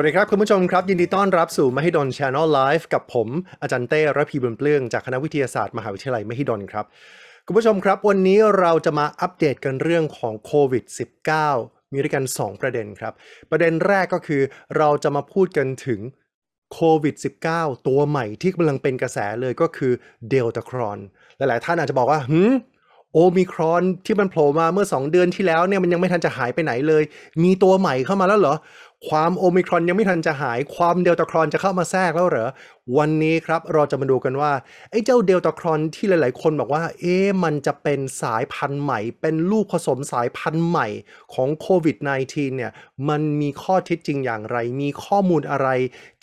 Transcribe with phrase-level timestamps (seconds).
[0.00, 3.28] วัสดีครับ คุณผู้ชมครับ ยินดีต้อนรับสู่มหิดล Channel Live กับผม
[3.62, 6.84] อาจารย์เต้ระพีบุญเปลื้องจากคณะวิทยาศาสตร์มหาวิทยาลัยมหิดลครับ
[7.46, 10.84] คุณผู้ชมครับวันนี้เราจะมาอัปเดตกันเรื่องของโควิด
[11.38, 13.12] -19 มีด้วยกัน 2 ประเด็นครับ
[13.50, 14.42] ประเด็นแรกก็คือ
[14.76, 16.00] เราจะมาพูดกันถึง
[16.72, 17.14] โควิด
[17.50, 19.92] -19 ตัวใหม่ที่กำลังเป็นกระแสเลยก็คือ
[20.28, 20.98] เดลตาครอน
[21.36, 22.52] หลาย ๆ ท่านอาจจะบอกว่าหืม
[23.14, 27.02] โอมิครอนที่มันโผล่มาเมื่อ 2 เดือนที่แล้วเนี่ยมันยังไม่ทันจะหายไปไหนเลย
[27.42, 28.54] มีตัวใหม่เข้ามาแล้วเหรอ
[29.06, 32.48] ความโอมิครอนยังไม่ทันจะหาย ความเดลตาครอนจะเข้ามาแทรกแล้วเหรอ
[32.98, 34.52] วันนี้ครับเราจะมาดูกันว่า
[34.90, 40.88] ไอ้เจ้าเดลตาครอนที่หลายๆ คนบอกว่า เอ๊ะมันจะเป็นสายพันธุ์ใหม่ เป็นลูกผสมสายพันธุ์ใหม่
[41.34, 42.72] ของโควิด -19 เนี่ย
[43.08, 45.68] มันมีข้อเท็จจริงอย่างไร มีข้อมูลอะไร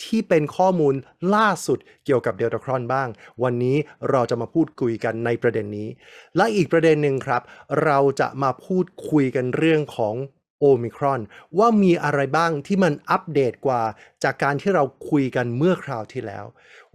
[0.04, 0.94] ที่เป็นข้อมูล
[1.34, 3.08] ล่าสุดเกี่ยวกับเดลตาครอนบ้าง
[3.42, 3.76] วันนี้
[4.10, 5.88] เราจะมาพูดคุยกันในประเด็นนี้
[6.36, 7.42] และอีกประเด็นหนึ่งครับ
[7.84, 10.14] เราจะมาพูดคุยกันเรื่องของ
[10.60, 11.20] โอมิครอน
[11.58, 13.82] ว่ามีอะไรบ้างที่มันอัปเดตกว่า
[14.24, 16.44] จากการที่เราคุยกันเมื่อคราวที่แล้ว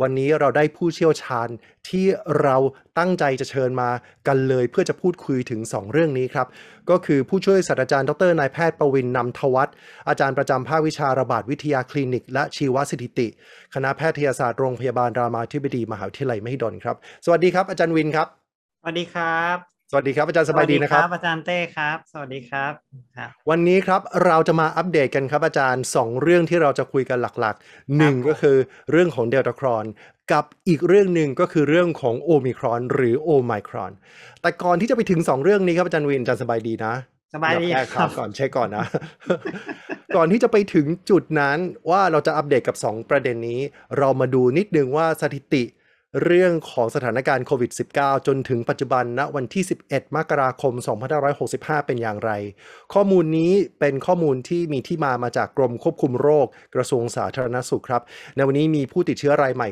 [0.01, 1.49] วันนี้เราได้ผู้เชี่ยวชาญ
[1.89, 2.05] ที่
[2.41, 2.57] เรา
[2.97, 3.89] ตั้งใจจะเชิญมา
[4.27, 6.47] กันเลยเพื่อจะพูดคุยถึง 2 เรื่องนี้ครับ
[6.89, 9.69] ก็คือผู้ช่วยศาสตราจารย์ดรนายแพทย์ประวินนำทวัฒ
[10.07, 13.27] อาจารย์ประจำภาควิชาระบาดวิทยาคลินิก และชีวสถิติ
[13.73, 18.27] คณะแพทยศาสตร์โรงพยาบาลรามาธิบดีมหาวิทยาลัยมหิดลครับ สวัสดีครับอาจารย์วินครับ
[18.81, 22.73] สวัสดีครับ สวัสดีครับอาจารย์สบายดีนะครับอาจารย์เต้ครับ สวัสดีครับ
[23.17, 28.57] ครับวันนี้ครับเราจะมาอัปเดตกันครับอาจารย์ 2 เรื่องที่เราจะคุยกันหลักๆหนึ่งก็คือ
[28.91, 29.85] เรื่องของเดลตาครอน
[30.31, 33.91] กับอีกเรื่องหนึ่งก็คือเรื่องของโอมิครอนหรือโอไมครอน
[34.41, 36.93] แต่ก่อนที่จะไปถึง 2 เรื่องนี้ครับอาจารย์วินอาจารย์สบายดีนะ
[37.35, 38.85] สบายดีอันดัแรกคครัรับบก่อนเช็คก่อนนะ
[40.15, 41.57] ก่อนที่จะไปถึงจุดนั้น
[41.89, 43.61] ว่าเราจะอัปเดตกับ 2 ประเด็นนี้
[43.97, 45.63] เรามาดูนิดนึงว่าสถิติ
[46.23, 50.73] เรื่องของสถานการณ์โควิด -19 จนถึงปัจจุบันณวันที่ 11 มกราคม
[51.29, 52.31] 2565 เป็นอย่างไร
[52.93, 58.01] ข้อมูลนี้เป็นข้อมูลที่มีที่มามาจากกรมควบคุมโรค กระทรวงสาธารณสุขครับ
[58.35, 59.67] ในวันนี้มีผู้ติดเชื้อรายใหม่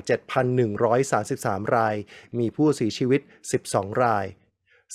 [1.06, 1.96] 7,133 ราย
[2.40, 3.22] มีผู้เสียชีวิต
[3.62, 4.26] 12 ราย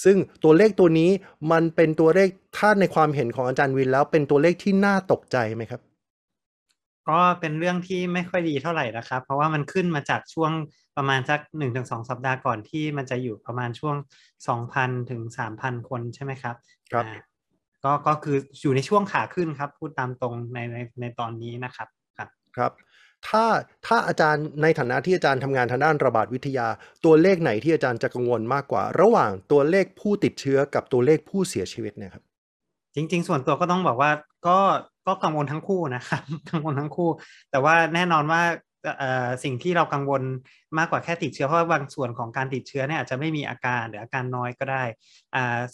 [0.05, 1.11] ซึ่งตัวเลขตัวนี้
[1.53, 5.83] มันเป็นตัวเลขถ้าในความเห็นของอาจารย์วินแล้วเป็นตัวเลขที่น่าตกใจไหมครับ
[7.09, 10.53] ก็เป็นเรื่องที่ไม่ค่อยดีเท่าไหร่นะครับ เพราะว่ามันขึ้นมาจากช่วง
[10.97, 13.97] ประมาณสักหนึ่งถึงสองสัปดาห์ก่อนที่มันจะอยู่ประมาณช่วง
[14.49, 16.57] สองพันถึงสามพันคนใช่ไหมครับ
[16.93, 17.21] ครับอ่า
[17.85, 22.73] ก็ก็คืออยู่ในช่วงขาขึ้นครับ พูดตามตรงในในในตอนนี้นะครับครับครับ
[23.29, 23.45] ถ้า
[23.87, 26.67] ถ้าอาจารย์ในฐานะที่อาจารย์ทำงานทางด้านระบาดวิทยา
[27.05, 32.25] ตัวเลขไหนที่อาจารย์จะกังวลมากกว่า ระหว่างตัวเลขผู้ติดเชื้อกับตัวเลขผู้เสียชีวิตเนี่ยครับ
[32.95, 34.11] จริง ๆ ส่วนตัวก็ต้องบอกว่า
[34.47, 34.59] ก็
[35.07, 37.11] ก็กังวลทั้งคู่นะครับกังวลทั้งคู่
[37.51, 38.43] แต่ว่าแน่นอนว่า
[39.45, 40.23] สิ่งที่เรากังวล
[40.79, 44.85] มากกว่าแค่ติดเชื้อเพราะว่าบางส่วนของการติดเชื้อเนี่ยอาจจะไม่มีอาการหรืออาการน้อยก็ได้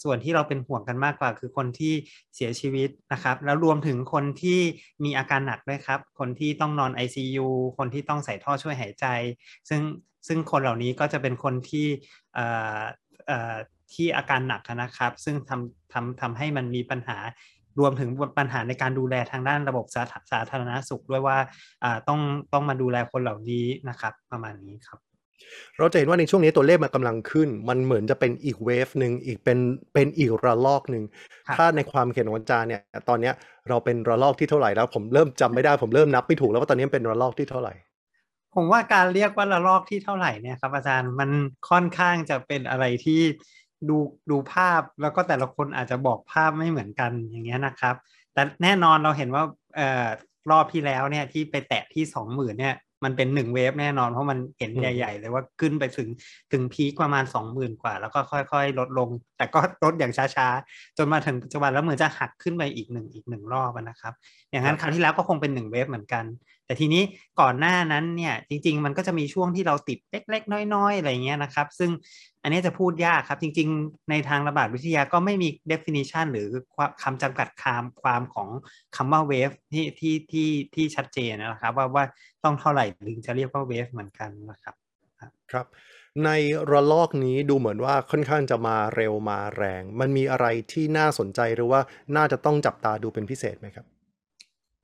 [0.03, 1.93] ส่วนที่เราเป็นห่วงกันมากกว่า คือคนที่
[2.35, 4.59] เสียชีวิตนะครับ แล้วรวมถึงคนที่
[5.03, 9.05] มีอาการหนักด้วยครับ คนที่ต้องนอน ICU คนที่ต้องใส่ท่อช่วยหายใจ
[9.69, 9.81] ซึ่ง
[10.27, 11.87] ซึ่งคนเหล่านี้ก็จะเป็นคนที่
[13.93, 17.17] ที่อาการหนักนะครับ ซึ่งทำทำทำให้มันมีปัญหา
[17.79, 21.37] รวมถึงปัญหาในการดูแลทางด้านระบบสาธสาธารณสุขด้วยว่า
[21.83, 22.19] อ่าต้อง
[22.53, 24.99] ต้องมาดูแลคนเหล่านี้นะครับประมาณนี้ครับ
[25.77, 29.57] เราจะเห็นว่าในช่วงนี้ตัวเลขมันกำลังขึ้น มันเหมือนจะเป็นอีกเวฟหนึ่งอีกเป็น
[29.93, 31.03] เป็นอีกระลอกหนึ่ง
[31.47, 33.33] ครับถ้าในความเห็นของอาจารย์เนี่ยตอนเนี้ย
[33.69, 37.73] เราเป็นระลอกที่เท่าไหร่แล้ว ผมเริ่มจำไม่ได้ผมเริ่มนับไม่ถูกแล้วว่าตอนนี้เป็นระลอกที่เท่าไหร่
[38.55, 41.29] ผมว่าการเรียกว่าระลอกที่เท่าไหร่เนี่ยครับอาจารย์มัน
[41.69, 43.21] ค่อนข้างจะเป็นอะไรที่
[43.89, 43.97] ดู
[44.31, 47.95] ดูภาพแล้วก็แต่ละคนอาจจะบอกภาพไม่เหมือนกันอย่างเงี้ยนะครับ
[48.33, 49.43] แต่แน่นอนเราเห็นว่า
[49.75, 50.07] เอ่อ
[50.51, 52.75] รอบที่แล้วเนี่ยที่ไปแตะที่สองหมื่นเนี่ย
[53.05, 56.09] มันเป็นหนึ่งเวฟแน่นอนเพราะมันเห็นอืมใหญ่ๆเลยว่าขึ้นไปถึง
[56.51, 64.13] ถึงพีคประมาณสองหมื่นกว่า แล้วก็ค่อยๆ ลดลง แต่ก็ลดอย่างช้าๆ จนมาถึงปัจจุบันแล้วเหมือนจะหักขึ้นไปอีกหนึ่งอีกหนึ่งรอบอะนะครับ
[64.51, 66.25] อย่างนั้นครั้งที่แล้วก็คงเป็นหนึ่งเวฟเหมือนกัน
[66.65, 67.03] แต่ทีนี้
[67.39, 71.91] ก่อนหน้านั้นเนี่ยจริงๆ มันก็จะมีช่วงที่เราติดเล็กๆ น้อยๆ อะไรเงี้ยนะครับ ซึ่ง
[72.43, 76.47] อันนี้จะพูดยากครับ จริง ๆ ในทางระบาดวิทยาก็ไม่มี definition หรือ
[77.03, 78.49] คำจำกัดความความของ
[78.95, 82.05] คำว่า wave ที่ที่ที่ที่ชัดเจนนะครับ ว่าว่า
[82.43, 84.75] ต้องเท่าไหร่ถึงจะเรียกว่า wave เหมือนกันนะครับ
[85.51, 85.65] ครับ
[86.25, 86.29] ใน
[86.71, 91.81] ระลอกนี้ดูเหมือนว่าค่อนข้างจะมาเร็วมาแรง มันมีอะไรที่น่าสนใจหรือว่า
[92.15, 93.85] น่าจะต้องจับตาดูเป็นพิเศษไหมครับ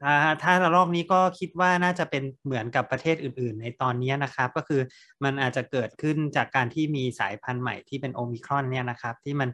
[0.03, 4.81] ถ้าถ้าระลอกนี้ก็คิดว่าน่าจะเป็นเหมือนกับประเทศอื่น ๆ ในตอนนี้นะครับ ก็คือ
[5.23, 9.49] มันอาจจะเกิดขึ้นจากการที่มีสายพันธุ์ใหม่ที่เป็นโอมิครอนเนี่ยนะครับ ที่มัน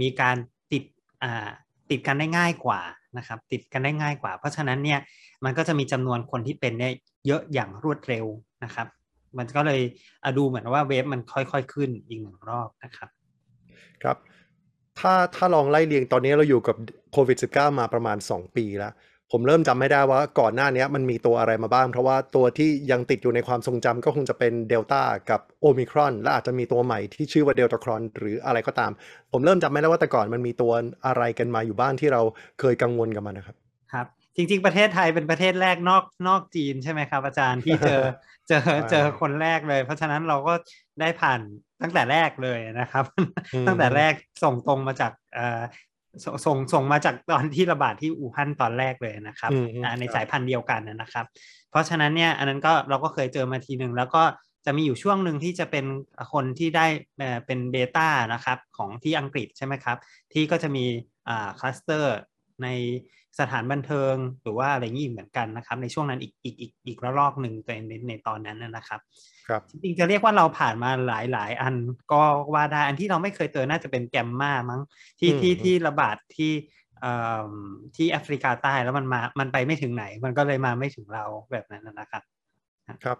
[0.00, 0.36] มีการ
[0.72, 0.82] ติด
[1.90, 2.80] ติดกันได้ง่ายกว่า
[3.18, 5.00] นะครับ ติดกันได้ง่ายกว่า เพราะฉะนั้นเนี่ย
[5.44, 6.92] มันก็จะมีจำนวนคนที่เป็นเนี่ย
[7.26, 8.26] เยอะอย่างรวดเร็ว
[8.64, 8.86] นะครับ
[9.38, 9.80] มันก็เลย
[10.24, 13.08] อดูเหมือนว่าเวฟมันค่อยๆขึ้นอีกหนึ่งรอบนะครับ
[14.02, 14.16] ครับ
[14.98, 16.76] ถ้าถ้าลองไล่เรียงตอนนี้เราอยู่กับ
[17.12, 18.92] โควิด -19 มาประมาณ 2 ปีแล้ว
[19.32, 28.90] ผมเริ่มจำไม่ได้ว่าก่อนหน้านี้มันมีตัวอะไรมาบ้าง เพราะว่าตัวที่ยังติดอยู่ในความทรงจำก็คงจะเป็นเดลต้ากับโอมิครอน และอาจจะมีตัวใหม่ที่ชื่อว่าเดลตาครอนหรืออะไรก็ตาม
[29.32, 30.72] ผมเริ่มจำไม่ได้ว่าแต่ก่อนมันมีตัว
[31.06, 32.22] อะไรกันมาอยู่บ้างที่เรา
[32.60, 33.56] เคยกังวลกับมันนะครับ
[33.92, 38.02] ครับ จริง ๆ ประเทศไทยเป็นประเทศแรกนอกนอกจีนใช่ไหมครับ อาจารย์ที่เจอ
[38.48, 40.54] เจอเจอคนแรกเลย เพราะฉะนั้นเราก็
[41.00, 41.40] ได้ผ่าน
[41.82, 43.04] ตั้งแต่แรกเลยนะครับ
[43.54, 45.60] อืมตั้งแต่แรกส่งตรงมาจากเอ่อ
[46.24, 51.26] ส่งส่งส่งมาจากตอนที่ระบาดที่อู่ฮั่นตอนแรกเลยนะครับอืมอืมอ่าในครับสายพันธุ์เดียวกันนะครับ
[51.70, 54.22] เพราะฉะนั้นเนี่ยอันนั้นก็เราก็เคยเจอมาทีหนึ่งแล้วก็
[54.66, 55.86] จะมีอยู่ช่วงหนึ่งที่จะเป็น
[56.32, 56.86] คนที่ได้
[57.18, 59.96] เอ่อเป็นเบต้านะครับของที่อังกฤษใช่ไหมครับ
[60.32, 60.84] ที่ก็จะมี
[61.28, 62.16] อ่าคลัสเตอร์
[62.62, 62.68] ใน
[63.40, 69.00] สถานบันเทิงหรือว่าอะไรอย่างนี้อีกเหมือนกันนะครับ ในช่วงนั้นอีกอีกอีกอีกระลอกหนึ่งตัวในในตอนนั้นนะนะครับ
[69.48, 71.74] ครับจริงๆจะเรียกว่าเราผ่านมาหลายหลายอัน
[72.12, 72.22] ก็
[72.54, 74.80] ว่าได้อันที่เราไม่เคยเจอน่าจะเป็นแกมมามั้ง
[75.20, 76.52] ที่อืมที่ที่ระบาดที่
[77.00, 77.12] เอ่
[77.48, 77.52] อ
[77.96, 82.22] ที่แอฟริกาใต้แล้วมันมามันไปไม่ถึงไหน มันก็เลยมาไม่ถึงเราแบบนั้นนะนะครับ
[83.04, 83.18] ครับ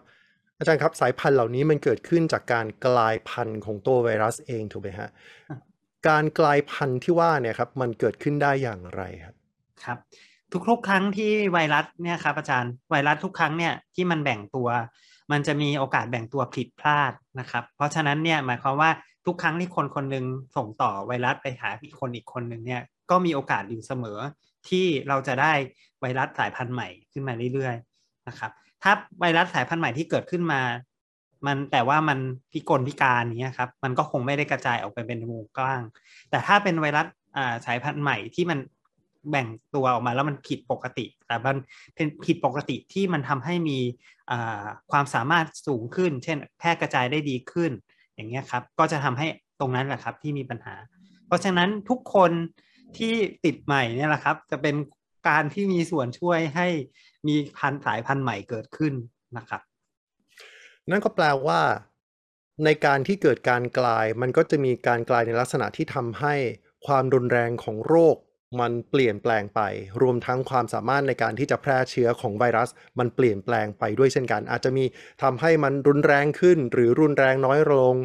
[0.57, 5.09] อาจารย์ครับสายพันธุ์เหล่านี้มันเกิดขึ้นจากการกลายพันธุ์ของตัวไวรัสเองถูกไหมฮะ
[5.49, 5.55] อะ
[6.07, 9.35] การกลายพันธุ์ที่ว่าเนี่ยครับมันเกิดขึ้นได้อย่างไรครับ
[9.85, 9.97] ครับ
[10.69, 14.69] ทุกๆ ครั้งที่ไวรัสเนี่ยครับอาจารย์ไวรัสทุกครั้งเนี่ยที่มันแบ่งตัว
[15.31, 18.91] มันจะมีโอกาสแบ่งตัวผิดพลาดนะครับ เพราะฉะนั้นเนี่ยหมายความว่า
[19.25, 24.17] ทุกครั้งที่คนคนหนึ่งส่งต่อไวรัสไปหาอีกคนอีกคนหนึ่งเนี่ยก็มีโอกาสอยู่เสมอ
[24.69, 25.53] ที่เราจะได้
[26.01, 28.51] ไวรัสสายพันธุ์ใหม่ขึ้นมาเรื่อยๆนะครับ
[28.83, 30.61] ถ้าไวรัสสายพันธุ์ใหม่ที่เกิดขึ้นมา
[31.45, 32.19] มันแต่ว่ามัน
[32.51, 35.81] พิกลพิการเนี้ยครับมันก็คงไม่ได้กระจายออกไปเป็นวงกว้าง
[36.29, 37.07] แต่ถ้าเป็นไวรัส
[37.65, 38.59] สายพันธุ์ใหม่ที่มัน
[39.29, 41.57] แบ่งตัวออกมาแล้วมันผิดปกติ แต่มัน
[41.95, 43.79] เป็นผิดปกติที่มันทำให้มี
[44.91, 47.71] ความสามารถสูงขึ้น เช่น แพร่กระจายได้ดีขึ้น
[48.15, 49.27] อย่างเงี้ยครับ ก็จะทำให้
[49.59, 50.75] ตรงนั้นแหละครับที่มีปัญหา
[51.27, 52.31] เพราะฉะนั้นทุกคน
[52.97, 53.13] ที่
[53.45, 54.75] ติดใหม่เนี่ยแหละครับ จะเป็น
[55.29, 56.67] การที่มีส่วนช่วยให้
[57.27, 58.93] มีพันสายพันธุ์ใหม่เกิดขึ้น
[59.37, 59.61] นะครับ
[60.89, 61.59] นั่นก็แปลว่า
[62.65, 66.35] ในการที่เกิดการกลายมันก็จะมีการกลายในลักษณะที่ทำให้
[66.85, 68.15] ความรุนแรงของโรค
[68.59, 69.61] มันเปลี่ยนแปลงไป
[70.01, 72.69] รวมทั้งความสามารถในการที่จะแพร่เชื้อของไวรัส
[72.99, 74.85] มันเปลี่ยนแปลงไปด้วยเช่นกัน อาจจะมี
[75.23, 77.95] ทำให้มันรุนแรงขึ้น หรือรุนแรงน้อยลง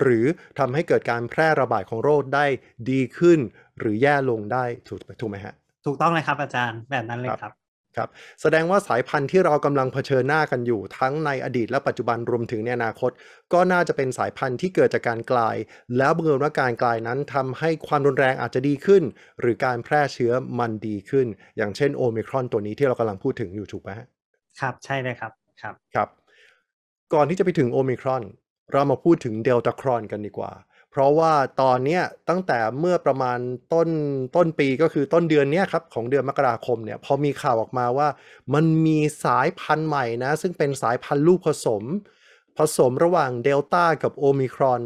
[0.00, 0.24] หรือ
[0.58, 2.46] ทำให้เกิดการแพร่ระบาดของโรคได้
[2.90, 3.38] ดีขึ้น
[3.78, 5.54] หรือแย่ลงได้ถูกถูกไหมฮะ
[5.86, 7.52] ถูกต้องเลยครับอาจารย์แบบนั้นเลยครับ
[7.96, 8.08] ครับ
[8.42, 13.10] แสดงว่าสายพันธุ์ที่เรากำลังเผชิญหน้ากันอยู่ทั้งในอดีตและปัจจุบันรวมถึงในอนาคต
[13.52, 15.56] ก็น่าจะเป็นสายพันธุ์ที่เกิดจากการกลาย
[15.98, 19.02] แล้วบังเอิญว่าการกลายนั้นทำให้ความรุนแรงอาจจะดีขึ้น
[19.40, 21.26] หรือการแพร่เชื้อมันดีขึ้น
[21.56, 24.06] อย่างเช่นโอมิครอนตัวนี้ที่เรากำลังพูดถึงอยู่ถูกไหมฮะ
[24.60, 25.32] ครับใช่เลยครับ
[25.62, 26.08] ครับครับ
[27.14, 28.22] ก่อนที่จะไปถึงโอมิครอน
[28.72, 30.52] เรามาพูดถึงเดลตาครอนกันดีกว่า
[30.94, 31.32] เพราะว่า
[31.62, 33.38] ตอนเนี้ยตั้งแต่เมื่อประมาณ
[33.72, 33.88] ต้น
[34.36, 38.08] ต้นปีก็คือต้นเดือนเนี้ยครับของเดือนมกราคมเนี่ยพอมีข่าวออกมาว่า
[38.54, 41.82] มันมีสายพันธุ์ใหม่นะ ซึ่งเป็นสายพันธุ์ลูกผสม
[42.58, 44.82] ผสมระหว่างเดลต้ากับโอมิครอน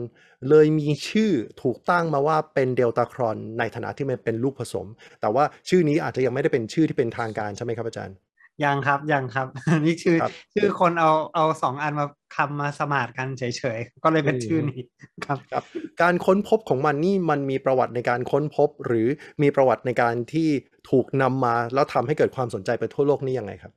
[0.48, 1.32] เลยมีชื่อ
[1.62, 4.86] ถูกตั้งมาว่าเป็นเดลตาครอนในฐานะที่มันเป็นลูกผสม
[5.20, 8.16] แต่ว่าชื่อนี้อาจจะยังไม่ได้เป็นชื่อที่เป็นทางการใช่ไหมครับอาจารย์
[8.64, 9.46] ยังครับยังครับ
[9.84, 12.06] นี่ชื่อครับชื่อคนเอาเอาสองอันมา
[12.36, 13.42] คำมา smash กันเฉ
[13.76, 14.82] ยๆ ก็เลยเป็นอืมชื่อนี้
[15.26, 15.64] ครับครับ
[16.02, 19.08] การค้นพบของมันนี่มันมีประวัติในการค้นพบ หรือ
[19.42, 20.48] มีประวัติในการที่
[20.90, 23.72] ถูกนำมาแล้วทำให้เกิดความสนใจไปทั่วโลกนี่ยังไงครับ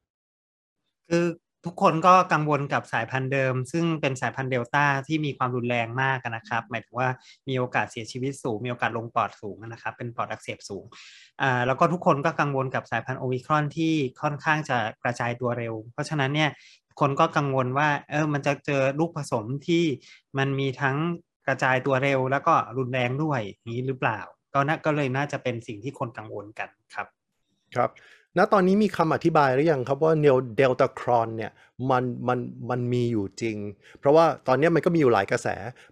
[1.10, 1.26] คือ
[1.66, 7.10] ทุกคนก็กังวลกับสายพันธุ์เดิม ซึ่งเป็นสายพันธุ์เดลต้าที่มีความรุนแรงมากนะครับ หมายถึงว่า
[7.48, 10.84] มีโอกาสเสียชีวิตสูง มีโอกาสลงปอดสูงนะครับ เป็นปอดอักเสบสูง
[11.42, 16.50] อ่าแล้วก็ทุกคนก็กังวลกับสายพันธุ์โอมิครอนที่ค่อนข้างจะกระจายตัวเร็ว เพราะฉะนั้นเนี่ย
[17.00, 19.84] คนก็กังวลว่าเออมันจะเจอลูกผสมที่
[20.38, 20.98] มันมีทั้ง
[21.48, 24.20] กระจายตัวเร็ว แล้วก็รุนแรงด้วยอย่างนี้หรือเปล่า
[24.54, 27.08] ก็น่าก็เลยน่าจะเป็นสิ่งที่คนกังวลกันครับ
[27.76, 27.90] ครับ
[28.38, 31.52] ณตอนนี้มีคำอธิบายหรือยังครับว่าเนลเดลตาครอนเนี่ย
[31.90, 33.58] มันมันมันมีอยู่จริง
[34.00, 35.48] เพราะว่าตอนนี้มันก็มีอยู่หลายกระแส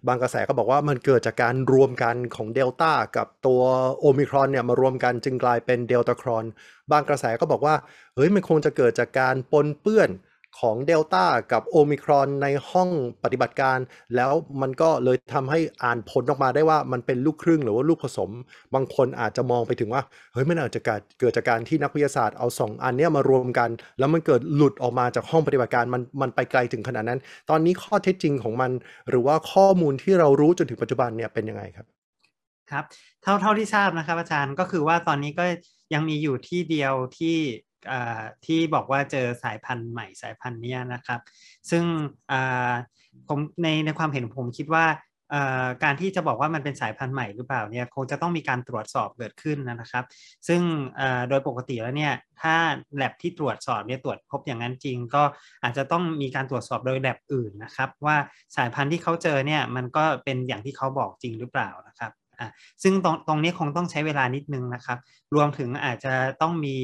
[0.06, 3.60] บางกระแสก็บอกว่ามันเกิดจากการรวมกันของเดลต้ากับตัว
[4.00, 6.44] โอมิครอนเนี่ยมารวมกันจึงกลายเป็นเดลตาครอน
[6.92, 7.74] บางกระแสก็บอกว่า
[8.16, 10.10] เฮ้ยมันคงจะเกิดจากการปนเปื้อน
[10.58, 12.90] ของเดลต้ากับโอมิครอนในห้อง
[13.24, 13.78] ปฏิบัติการ
[14.16, 18.30] แล้วมันก็เลยทำให้อ่านผลออกมาได้ว่ามันเป็นลูกครึ่งหรือว่าลูกผสม
[18.74, 20.02] บางคนอาจจะมองไปถึงว่า
[20.32, 28.70] เฮ้ยมันอาจจะเกิดเกิดจากการที่นักวิทยาศาสตร์เอาสองอันนี้มารวมกัน แล้วมันเกิดหลุดออกมาจากห้องปฏิบัติการมันมันไปไกลถึงขนาดนั้น ตอนนี้ข้อเท็จจริงของมัน
[29.08, 31.86] หรือว่าข้อมูลที่เรารู้จนถึงปัจจุบันเนี่ยเป็นยังไงครับ
[32.70, 32.84] ครับ
[33.22, 35.44] เท่าเท่าที่ทราบนะครับอาจารย์ก็คือว่าตอนนี้ก็
[35.94, 37.36] ยังมีอยู่ที่เดียวที่
[38.44, 41.20] ที่บอกว่าเจอสายพันธุ์ใหม่สายพันธุ์นี้นะครับ
[41.70, 41.84] ซึ่ง
[43.28, 44.86] ผมในในความเห็นผมคิดว่า
[45.84, 50.04] การที่จะบอกว่ามันเป็นสายพันธุ์ใหม่หรือเปล่าเนี่ยคงจะต้องมีการตรวจสอบเกิดขึ้นนะครับ
[50.48, 50.62] ซึ่ง
[51.28, 52.54] โดยปกติแล้วเนี่ยถ้า
[52.96, 55.22] แลบที่ตรวจสอบเนี่ยตรวจพบอย่างนั้นจริง ก็
[55.62, 58.16] อาจจะต้องมีการตรวจสอบโดยแลบอื่นนะครับ ว่า
[58.56, 62.12] สายพันธุ์ที่เขาเจอเนี่ยมันก็เป็นอย่างที่เขาบอกจริงหรือเปล่านะครับ
[62.82, 64.98] ซึ่งตรงตรงนี้คงต้องใช้เวลานิดนึงนะครับ
[65.34, 66.76] รวมถึงอาจจะต้องมี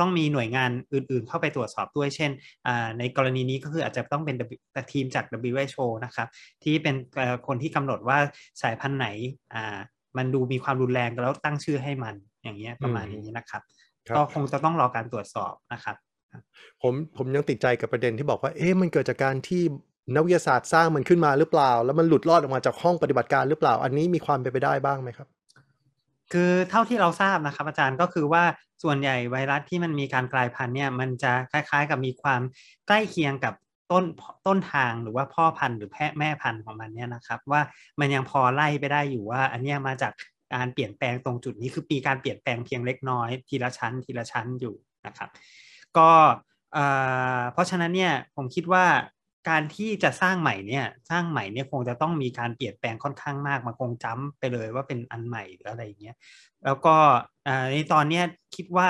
[0.00, 2.30] ต้องมีหน่วยงานอื่นๆ เข้าไปตรวจสอบด้วย เช่น
[2.66, 4.56] อ่าในกรณีนี้ก็คืออาจจะต้องเป็น W
[4.92, 6.28] ทีมจาก WHO นะครับ
[6.62, 8.18] ที่เป็นเอ่อคนที่กำหนดว่า
[8.62, 9.06] สายพันธุ์ไหน
[9.54, 9.78] อ่า
[10.16, 13.62] มันดูมีความรุนแรงแล้วตั้งชื่อให้มันอย่างเงี้ยประมาณอืมนี้นะครับ
[14.08, 15.96] ครับก็คงจะต้องรอการตรวจสอบนะครับ
[16.82, 19.62] ผมผมยังติดใจกับประเด็นที่บอกว่า เอ๊ะมันเกิดจากการที่
[20.14, 25.28] นักวิทยาศาสตร์สร้างมันขึ้นมาหรือเปล่า แล้วมันหลุดรอดออกมาจากห้องปฏิบัติการหรือเปล่า อันนี้มีความเป็นไปได้บ้างไหมครับ
[26.32, 28.44] คือเท่าที่เราทราบนะครับ อาจารย์ก็คือว่า
[28.82, 32.40] ส่วนใหญ่ไวรัสที่มันมีการกลายพันธุ์เนี่ยมันจะคล้ายๆ กับมีความ
[32.86, 33.54] ใกล้เคียงกับ
[33.90, 34.04] ต้น
[34.46, 37.60] ต้นทางหรือว่าพ่อพันธุ์หรือแพะแม่พันธุ์ของมันเนี่ยนะครับ ว่า
[38.00, 40.12] มันยังพอไล่ไปได้อยู่ว่า อันเนี้ยมาจาก
[40.54, 44.74] การเปลี่ยนแปลงตรงจุดนี้คือปีการเปลี่ยนแปลงเพียงเล็กน้อยทีละชั้นทีละชั้นอยู่
[45.06, 45.30] นะครับ
[45.98, 46.10] ก็
[46.72, 46.84] เอ่
[47.38, 48.84] อเพราะฉะนั้นเนี่ยผมคิดว่า
[49.48, 56.16] การที่จะสร้างใหม่เนี่ย สร้างใหม่เนี่ยคงจะต้องมีการเปลี่ยนแปลงค่อนข้างมากมันคงจ้ำไปเลยว่าเป็นอันใหม่หรืออะไรอย่างเงี้ย
[56.64, 56.96] แล้วก็
[57.72, 58.24] ในตอนเนี้ย
[58.56, 58.88] คิดว่า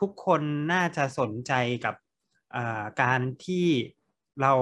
[0.00, 0.40] ทุกคน
[0.72, 1.52] น่าจะสนใจ
[1.84, 1.94] กับ
[3.02, 3.66] การที่
[4.42, 4.52] เรา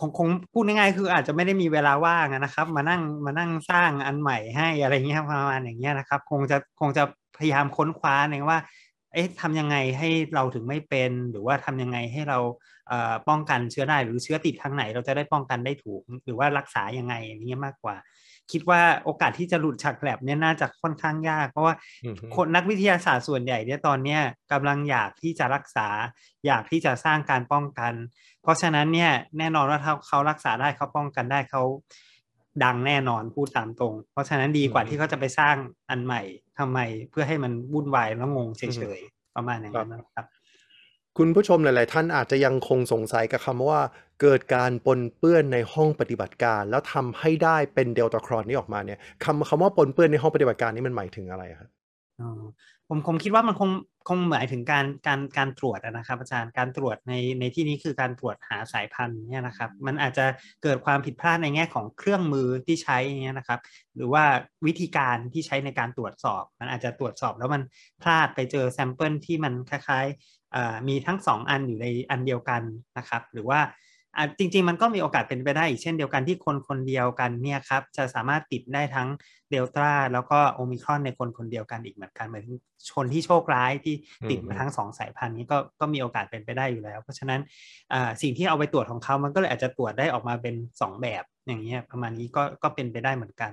[0.00, 7.04] คงคงพูดง่ายๆคืออาจจะไม่ได้มีเวลาว่างนะครับ มานั่งมานั่งสร้างอันใหม่ให้อะไรเงี้ยประมาณอย่างเงี้ยนะครับ คงจะคงจะ
[7.38, 8.58] พยายามค้นคว้าในว่า
[9.14, 12.38] เอ๊ะทำยังไงให้เราถึงไม่เป็น หรือว่าทำยังไงให้เรา
[12.88, 17.96] เอ่อป้องกันเชื้อได้หรือเชื้อติดทางไหน เราจะได้ป้องกันได้ถูก หรือว่ารักษายังไงอย่างนี้ยมากกว่า
[18.52, 21.74] คิดว่าโอกาสที่จะหลุดจากแลบเนี่ยน่าจะค่อนข้างยาก เพราะว่า
[22.04, 24.20] อือฮึคนนักวิทยาศาสตร์ส่วนใหญ่เนี่ยตอนเนี้ย
[24.52, 25.88] กำลังอยากที่จะรักษา
[26.46, 27.92] อยากที่จะสร้างการป้องกัน
[28.42, 31.62] เพราะฉะนั้นเนี่ยแน่นอนว่าถ้าเขารักษาได้เขาป้องกันได้เขา
[32.64, 35.56] ดังแน่นอนพูดตามตรง เพราะฉะนั้นดีกว่าอืมที่เขาจะไปสร้าง
[35.90, 36.22] อันใหม่
[36.58, 36.78] ทำไม
[37.10, 40.26] เพื่อให้มันวุ่นวายแล้วงงเฉยๆประมาณอย่างนั้นนะครับ
[41.18, 43.80] คุณผู้ชมหลาย ๆ ท่านอาจจะยังคงสงสัยกับคำว่า
[44.20, 51.68] เกิดการปนเปื้อนในห้องปฏิบัติการ แล้วทำให้ได้เป็นเดลตาครอนนี้ออกมาเนี่ยคำคำว่าปนเปื้อนในห้องปฏิบัติการนี้มันหมายถึงอะไรครับ
[52.20, 52.42] อ๋อ
[52.88, 53.70] ผมผมคิดว่ามันคง
[54.08, 60.26] คงหมายถึงการการการตรวจนะครับ อาจารย์การตรวจในในที่นี้คือการตรวจหาสายพันธุ์เนี่ยนะครับ มันอาจจะ
[60.62, 63.60] เกิดความผิดพลาดในแง่ของเครื่องมือที่ใช้เนี่ยนะครับ
[63.96, 64.24] หรือว่า
[64.66, 67.62] วิธีการที่ใช้ในการตรวจสอบ มันอาจจะตรวจสอบแล้วมัน
[68.02, 72.62] พลาดไปเจอ sample ที่มันคล้ายๆมีทั้งสองอันอยู่ในอันเดียวกัน
[72.98, 73.60] นะครับ หรือว่า
[74.38, 79.08] จริง ๆ มันก็มีโอกาสเป็นไปได้อีกเช่นเดียวกันที่คนคนเดียวกันเนี่ยครับจะสามารถติดได้ทั้ง
[79.50, 82.44] เดลต้าแล้วก็โอมิครอนในคนคนเดียวกันอีกเหมือนกันเหมือน
[82.96, 83.94] คนที่โชคร้ายที่
[84.30, 87.40] ติดอืมมาทั้งสองสายพันธุ์นี้ก็ก็มีโอกาสเป็นไปได้อยู่แล้ว เพราะฉะนั้น
[87.92, 93.52] อ่าสิ่งที่เอาไปตรวจของเขามันก็เลยอาจจะตรวจได้ออกมาเป็นสองแบบอย่างเงี้ยประมาณนี้ก็ก็เป็นไปได้เหมือนกัน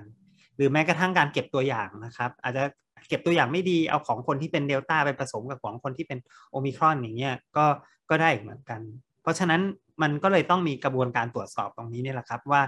[0.56, 2.64] หรือแม้กระทั่งการเก็บตัวอย่างนะครับ อาจจะ
[3.08, 6.18] เก็บตัวอย่างไม่ดีเอาของคนที่เป็นเดลต้าไปผสมกับของคนที่เป็น
[6.50, 7.66] โอมิครอนอย่างเงี้ยก็
[8.10, 8.80] ก็ได้อีกเหมือนกัน
[9.22, 9.60] เพราะฉะนั้น
[10.02, 12.62] มันก็เลยต้องมีกระบวนการตรวจสอบตรงนี้เนี่ยแหละครับว่า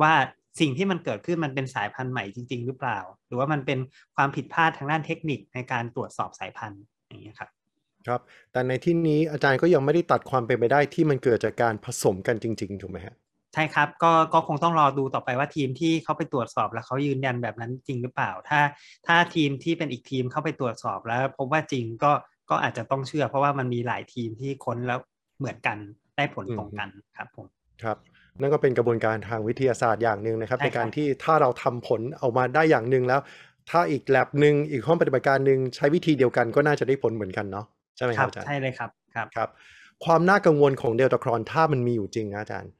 [0.00, 0.12] ว่า
[0.60, 3.78] สิ่งที่มันเกิดขึ้นมันเป็นสายพันธุ์ใหม่จริง ๆ หรือเปล่า หรือว่ามันเป็น
[4.16, 7.50] ความผิดพลาดทางด้านเทคนิคในการตรวจสอบสายพันธุ์อย่างเงี้ยครับ
[8.06, 8.20] ครับ
[8.52, 13.14] แต่ในที่นี้อาจารย์ก็ยังไม่ได้ตัดความเป็นไปได้ที่มันเกิดจากการผสมกันจริง ๆ ถูกไหมฮะ
[13.54, 18.60] ใช่ครับก็ก็คงต้องรอดูต่อไปว่าทีมที่เขาไปตรวจสอบแล้วเขายืนยันแบบนั้นจริงหรือเปล่า ถ้า
[19.06, 22.12] ถ้าทีมที่เป็นอีกทีมเข้าไปตรวจสอบแล้วพบว่าจริงก็
[22.50, 24.98] ก็อาจจะต้องเชื่อ เพราะว่ามันมีหลายทีมที่ค้นแล้ว
[25.38, 25.78] เหมือนกัน
[26.20, 27.46] ได้ผลตรงกันครับผม
[27.82, 27.96] ครับ
[28.40, 33.20] นั่นก็เป็นกระบวนการทางวิทยาศาสตร์อย่างหนึ่งนะครับใช่ในครับการที่ถ้าเราทำผลออกมาได้อย่างหนึ่งแล้ว
[33.70, 39.48] ถ้าอีกแลบหนึ่งอีกห้องปฏิบัติการหนึ่งใช้วิธีเดียวกันก็น่าจะได้ผลเหมือนกันเนาะใช่ไหมคครัรับบอาจารย์ใช่เลยครับครับครับ
[40.04, 42.72] ความน่ากังวลของเดลตาครอนถ้ามันมีอยู่จริงนะอาจารย์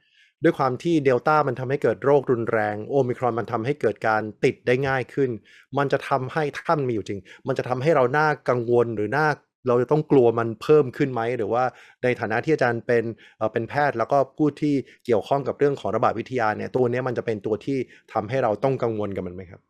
[0.42, 5.30] ด้วยความที่เดลต้ามันทำให้เกิดโรครุนแรงโอมิครอนมันทำให้เกิดการติดได้ง่ายขึ้น
[5.78, 9.28] มันจะทำให้ถ้ามันมีอยู่จริง มันจะทำให้เราน่ากังวลหรือน่า
[9.66, 11.64] เราจะต้องกลัวมันเพิ่มขึ้นไหม หรือว่า
[12.02, 13.04] ในฐานะที่อาจารย์เป็น
[13.52, 14.74] เป็นแพทย์ แล้วก็ผู้ที่
[15.04, 17.78] เกี่ยวข้องกับเรื่องของระบาดวิทยาเนี่ยตัวนี้มันจะเป็นตัวที่
[18.12, 19.60] ทำให้เราต้องกังวลกับมันไหมครับ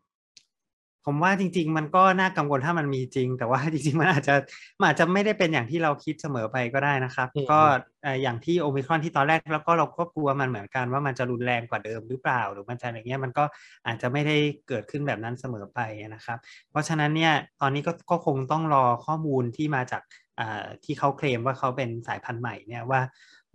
[1.05, 4.35] ผมว่าจริง ๆ มันก็น่ากังวลถ้ามันมีจริง แต่ว่าจริง ๆ มันอาจจะ
[4.79, 7.59] มันอาจจะไม่ได้เป็นอย่างที่เราคิดเสมอไปก็ได้นะครับอืมก็
[8.03, 13.43] เอ่ออย่างที่โอมิครอนที่ตอนแรกแล้วก็เราก็กลัวมันเหมือนกันว่ามันจะรุนแรงกว่าเดิมหรือเปล่าหรือมันจะอะไรเงี้ยมันก็
[13.85, 15.79] อาจจะไม่ได้เกิดขึ้นแบบนั้นเสมอไป
[16.15, 16.37] นะครับ
[16.71, 20.01] เพราะฉะนั้นเนี่ยตอนนี้ก็ก็คงต้องรอข้อมูลที่มาจาก
[20.39, 23.01] อ่าที่เขาเคลมว่าเขาเป็นสายพันธุ์ใหม่เนี่ยว่า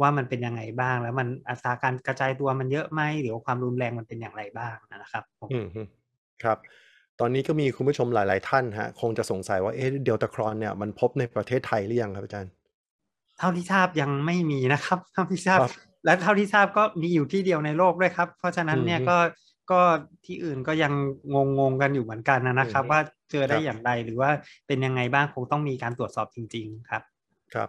[0.01, 5.83] ว่ามันเป็นยังไงบ้าง แล้วมันอัตราการกระจายตัวมันเยอะไหมหรือว่าความรุนแรงมันเป็นอย่างไรบ้างนะครับผมอืมฮึ
[6.43, 6.59] ครับ
[7.21, 12.53] ตอนนี้ก็มีคุณผู้ชมหลาย ๆ ท่านฮะ คงจะสงสัยว่าเอ๊ะเดลตาครอนเนี่ยมันพบในประเทศไทยหรือยังครับอาจารย์
[13.39, 15.73] เท่าที่ทราบยังไม่มีนะครับเท่าที่ทราบ ครับ
[16.05, 19.17] และเท่าที่ทราบก็มีอยู่ที่เดียวในโลกด้วยครับ เพราะฉะนั้นเนี่ยอืมก็
[19.71, 19.81] ก็
[20.27, 20.93] ที่อื่นก็ยัง
[21.35, 24.31] งงงๆกันอยู่เหมือนกันนะครับ อืมว่าเจอได้ครับ อย่างไรหรือว่า
[24.67, 27.03] เป็นยังไงบ้างคงต้องมีการตรวจสอบจริง ๆ ครับ
[27.55, 27.69] ครับ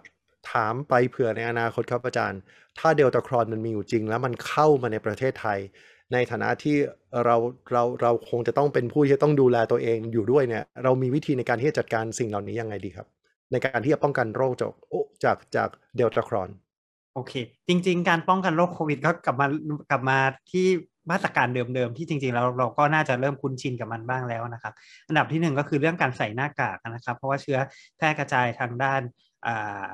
[0.51, 2.39] ถามไปเผื่อในอนาคตครับอาจารย์
[2.80, 5.60] ถ้าเดลตาครอนมันมีอยู่จริง แล้วมันเข้ามาในประเทศไทย
[6.14, 6.78] ในฐานะที่
[7.26, 7.36] เรา
[7.72, 13.08] เราเราคงจะต้องเป็นผู้ที่จะต้องดูแลตัวเองอยู่ด้วยเนี่ยเรามีวิธีในการที่จะจัดการสิ่งเหล่านี้ยังไงดีครับ
[13.52, 16.50] ในการที่จะป้องกันโรคจากโอจากจากเดลตาครอน
[17.16, 17.34] โอเค
[17.68, 19.48] จริง ๆ การป้องกันโรคโควิดก็กลับมา
[19.92, 20.18] กลับมา
[20.52, 20.66] ที่
[21.12, 24.74] มาตรการเดิมๆ ที่จริงๆเราเราก็น่าจะเริ่มคุ้นชินกับมันบ้างแล้วนะครับ
[25.08, 27.60] อันดับที่หนึ่งก็คือเรื่องการใส่หน้ากากนะครับ เพราะว่าเชื้อ
[27.98, 29.02] แพร่กระจายทางด้าน
[29.46, 29.88] อ่า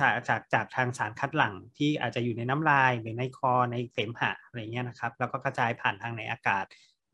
[0.00, 6.64] จากจากจากทางสารคัดหลั่งที่อาจจะอยู่ในน้ำลายหรือในคอในเสมหะอะไรเงี้ยนะครับ แล้วก็กระจายผ่านทางในอากาศ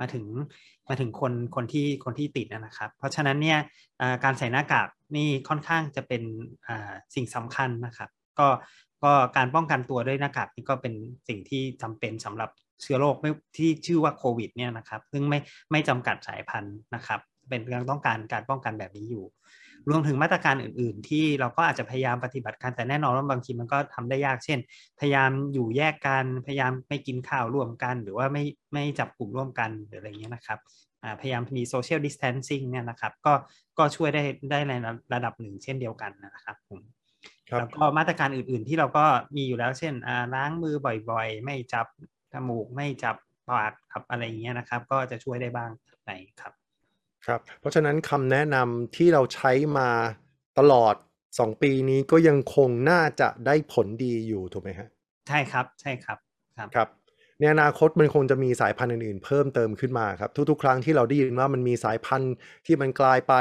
[0.00, 0.26] มาถึง
[0.88, 3.58] มาถึงคนคนที่คนที่ติดนะครับ เพราะฉะนั้นเนี่ย
[4.24, 6.22] การใส่หน้ากากนี่ค่อนข้างจะเป็น
[7.14, 8.48] สิ่งสำคัญนะครับก็
[9.04, 10.94] ก็การป้องกันตัวด้วยหน้ากากนี่ก็เป็น
[11.28, 12.50] สิ่งที่จำเป็นสำหรับ
[12.82, 15.38] เชื้อโรคไม่ที่ชื่อว่าโควิดเนี่ยนะครับ ซึ่งไม่
[15.70, 19.24] ไม่จำกัดสายพันธุ์นะครับ เป็นยังต้องการการป้องกันแบบนี้อยู่
[19.90, 24.58] รวมถึงมาตรการอื่น ๆ ที่เราก็อาจจะพยายามปฏิบัติกันแต่แน่นอนว่าบางทีมันก็ทำได้ยากเช่น
[25.00, 30.58] พยายามอยู่แยกกันพยายามไม่กินข้าวร่วมกัน หรือว่าไม่ไม่จับกลุ่มร่วมกันหรืออะไรเงี้ยนะครับ
[31.02, 33.32] อ่าพยายามมี social distancing เนี่ยนะครับก็
[33.78, 34.72] ก็ช่วยได้ได้ใน
[35.14, 36.80] ระดับหนึ่งเช่นเดียวกันนะครับผม
[37.50, 39.04] ครับแล้วก็มาตรการอื่น ๆ ที่เราก็
[39.36, 40.74] มีอยู่แล้วเช่นอ่าล้างมือ
[41.10, 41.86] บ่อยๆ ไม่จับ
[42.32, 43.16] จมูกไม่จับ
[43.48, 45.70] ปากครับอะไรอย่างเงี้ยนะครับ ก็จะช่วยได้บ้าง
[46.06, 46.52] ในครับ
[47.26, 49.90] ครับ เพราะฉะนั้นคำแนะนำที่เราใช้มา
[50.58, 50.94] ตลอด
[51.28, 54.88] 2 ปีนี้ก็ยังคงน่าจะได้ผลดีอยู่ถูกไหมฮะ
[55.28, 56.18] ใช่ครับ ใช่ครับ
[56.58, 56.88] ครับ ครับ
[57.40, 62.34] ในอนาคตมันคงจะมีสายพันธุ์อื่นๆ เพิ่มเติมขึ้นมาครับ ทุกๆ ครั้งที่เราได้ยินว่ามันมีสายพันธุ์
[62.66, 63.34] ที่มันกลายไป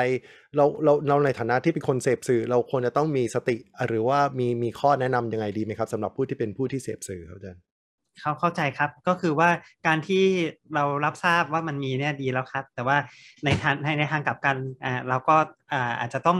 [0.55, 3.57] เราเราเราในฐานะที่เป็นคนเสพสื่อ เราควรจะต้องมีสติ
[3.87, 7.61] หรือว่ามีมีข้อแนะนำยังไงดีไหมครับสำหรับผู้ที่เป็นผู้ที่เสพสื่อครับอาจารย์
[8.21, 9.49] เขาเข้าใจครับ ก็คือว่า
[9.87, 10.23] การที่
[10.75, 12.97] เรารับทราบว่ามันมีเนี่ยดีแล้วครับ แต่ว่า
[13.45, 15.35] ในทางในในทางกลับกันอ่าเราก็
[15.73, 16.39] อ่าอาจจะต้อง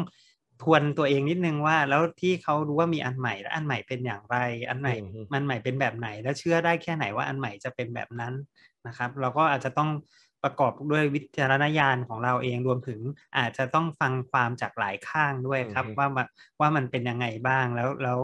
[0.64, 4.38] ทวนตัวเองนิดนึงว่าแล้วที่เขารู้ว่ามีอันใหม่แล้วอันใหม่เป็นอย่างไร
[4.70, 8.34] อันใหม่อืมฮึมันใหม่เป็นแบบไหน แล้วเชื่อได้แค่ไหนว่าอันใหม่จะเป็นแบบนั้น
[8.88, 9.90] นะครับ เราก็อาจจะต้อง
[10.44, 13.00] ประกอบด้วยวิจารณญาณของเราเองรวมถึง
[13.38, 16.28] อาจจะต้องฟังความจากหลายข้างด้วยครับอืมฮึว่ามัน
[16.60, 18.20] ว่ามันเป็นยังไงบ้างแล้วแล้ว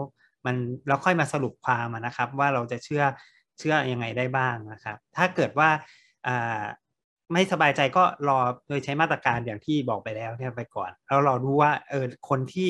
[0.45, 0.55] มัน
[0.87, 3.03] เราค่อยมาสรุปความอะนะครับ ว่าเราจะเชื่อ
[3.59, 5.69] เชื่อยังไงได้บ้างนะครับ ถ้าเกิดว่า
[6.27, 6.61] อ่า
[7.33, 12.69] ไม่สบายใจก็รอโดยใช้มาตรการอย่างที่บอกไปแล้วเนี่ยไปก่อน แล้วเราดูว่าเออคนที่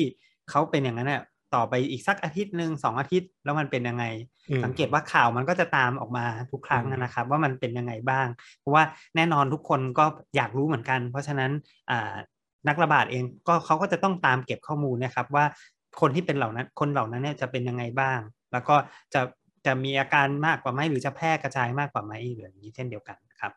[0.50, 1.22] เขาเป็นอย่างนั้นเนี่ย
[1.54, 4.04] ต่อไปอีกสักอาทิตย์หนึ่งสองอาทิตย์แล้วมันเป็นยังไง
[4.50, 8.26] อืมสังเกตว่าข่าวมันก็จะตามออกมาทุกครั้งอืมนะครับ ว่ามันเป็นยังไงบ้าง
[8.60, 8.84] เพราะว่า
[9.16, 10.04] แน่นอนทุกคนก็
[10.36, 11.50] อยากรู้เหมือนกัน เพราะฉะนั้น
[11.90, 12.14] อ่า
[12.68, 15.44] นักระบาดเองก็เขาก็จะต้องตามเก็บข้อมูลนะครับว่า
[16.00, 18.18] คนที่เป็นเหล่านั้นคนเหล่านั้นเนี่ยจะเป็นยังไงบ้าง
[18.52, 18.76] แล้วก็
[19.14, 19.20] จะ
[19.66, 23.52] จะมีอาการมากกว่าไหมหรือจะแพร่กระจายมากกว่าไหมหรืออย่างนี้เช่นเดียวกันครับ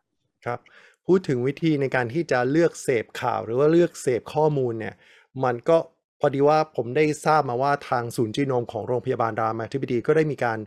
[0.46, 0.60] ครับ
[1.06, 4.96] พูดถึงวิธีในการที่จะเลือกเสพข่าวหรือว่าเลือกเสพข้อมูลเนี่ย
[5.44, 5.78] มันก็
[6.20, 10.60] พอดีว่าผมได้ทราบมาว่าทางศูนย์จีโนมของโรงพยาบาลรามาธิบดีก็ได้มีการ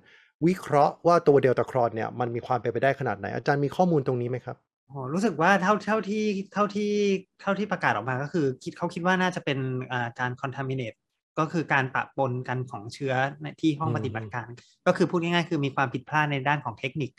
[0.47, 6.93] วิเคราะห์ว่าตัวเดลตาครอนเนี่ยมันมีความเป็นไปได้ขนาดไหน อาจารย์มีข้อมูลตรงนี้ไหมครับโอ้รู้สึกว่าเท่าเท่าที่เท่าที่
[7.41, 9.59] เท่าที่ประกาศออกมาก็คือ คิดเขาคิดว่าน่าจะเป็น
[9.93, 10.97] อ่าการ contaminate
[11.41, 14.49] ก็คือการปะปนกันของเชื้อในที่ห้องอืมปฏิบัติการ
[14.87, 17.11] ก็คือพูดง่ายๆ คือมีความผิดพลาดในด้านของเทคนิค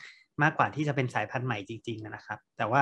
[0.41, 2.81] มากกว่าที่จะเป็นสายพันธุ์ใหม่จริง ๆ นะครับ แต่ว่า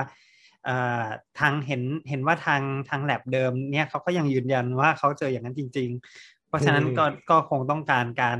[0.64, 1.04] เอ่อ
[1.38, 8.38] ทางเห็นเห็นว่าทางทางแลบเดิมเนี่ยเขาก็ยังยืนยันว่าเขาเจออย่างนั้นจริง ๆ เพราะฉะนั้นก็ก็คงต้องการการ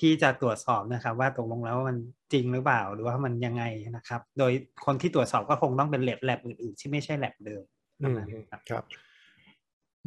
[0.00, 1.96] ที่จะตรวจสอบนะครับ ว่าตกลงแล้วมัน
[2.32, 3.64] จริงหรือเปล่าหรือว่ามันยังไง
[3.96, 4.52] นะครับ โดย
[4.86, 7.64] คนที่ตรวจสอบก็คงต้องเป็นแลบแลบอื่นๆ ที่ไม่ใช่แลบเดิม
[7.98, 8.84] เท่านั้นครับครับ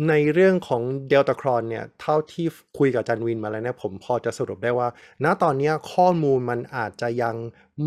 [0.09, 4.87] ในเรื่องของเดลตาครอนเนี่ยเท่าที่คุยกับอาจันวินมาแล้วเนี่ยผมพอจะสรุปได้ว่า
[5.23, 7.35] ณตอนนี้ข้อมูลมันอาจจะยัง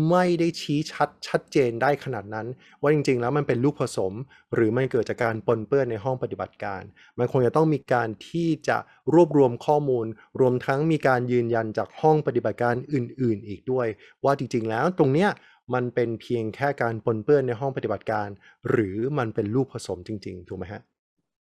[0.09, 2.47] ไม่ได้ชี้ชัดชัดเจนได้ขนาดนั้น
[2.81, 4.13] ว่าจริงๆ แล้วมันเป็นลูกผสม
[4.53, 6.81] หรือมันเกิดจากการปนเปื้อนในห้องปฏิบัติการ
[7.17, 8.77] มันคงจะต้องมีการที่จะ
[9.13, 10.05] รวบรวมข้อมูล
[10.39, 13.87] รวมทั้งมีการยืนยันจากห้องปฏิบัติการอื่น ๆ อีกด้วย
[14.23, 15.29] ว่าจริง ๆ แล้วตรงเนี้ย
[15.73, 18.27] มันเป็นเพียงแค่การปนเปื้อนในห้องปฏิบัติการ
[18.69, 20.83] หรือมันเป็นลูกผสมจริง ๆ ถูกไหมฮะ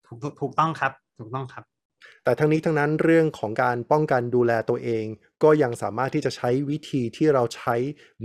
[0.07, 1.64] ถูกถูกถูกต้องครับ ถูกต้องครับ
[2.25, 5.05] แต่ทั้งนี้ทั้งนั้นเรื่องของการป้องกันดูแลตัวเอง
[5.43, 7.75] ก็ยังสามารถที่จะใช้วิธีที่เราใช้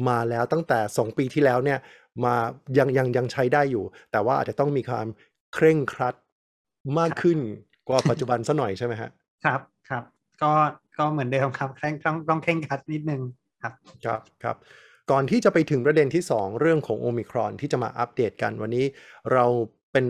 [0.08, 1.80] มาแล้วตั้งแต่ 2 ปีที่แล้วเนี่ย
[2.24, 2.36] มา
[2.78, 5.08] ยังยังยังใช้ได้อยู่ แต่ว่าอาจจะต้องมีความ
[5.54, 6.16] เคร่งครัด
[7.00, 7.40] มากขึ้น
[7.88, 9.10] กว่าปัจจุบันซะหน่อยใช่ไหมฮะ
[9.46, 10.04] ครับครับ
[10.42, 10.52] ก็
[10.98, 13.22] ก็เหมือนเดิมครับเคร่งต้องต้องเคร่งครัดนิดนึง
[13.62, 13.74] ครับ
[14.06, 14.56] ครับครับ
[15.12, 18.86] ก่อนที่จะไปถึงประเด็นที่ 2 เรื่องของโอมิครอนที่จะมาอัปเดตกันวันนี้
[19.34, 19.46] เรา
[19.94, 20.06] เป็น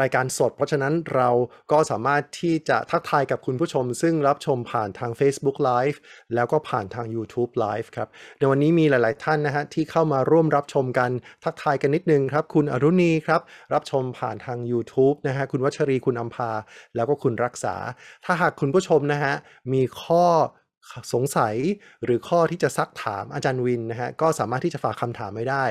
[0.00, 1.30] รายการสด เพราะฉะนั้นเรา
[1.72, 5.98] ก็สามารถที่จะทักทายกับคุณผู้ชม ซึ่งรับชมผ่านทาง Facebook Live
[6.34, 8.08] แล้วก็ผ่านทาง YouTube Live ครับ
[8.38, 11.10] ในวันนี้มีหลาย ๆ ท่านนะฮะที่เข้ามาร่วมรับชมกัน
[11.44, 13.40] ทักทายกันนิดนึงครับ คุณอรุณีครับ
[13.74, 16.50] รับชมผ่านทาง YouTube นะฮะคุณวัชรีคุณอัมพา
[16.96, 17.74] แล้วก็คุณรักษา
[18.24, 19.34] ถ้าหากคุณผู้ชมนะฮะ
[19.72, 20.26] มีข้อ
[21.12, 21.54] สงสัย
[22.04, 25.64] หรือข้อที่จะซักถามอาจารย์วินนะฮะก็สามารถที่จะฝากคำถามไว้ได้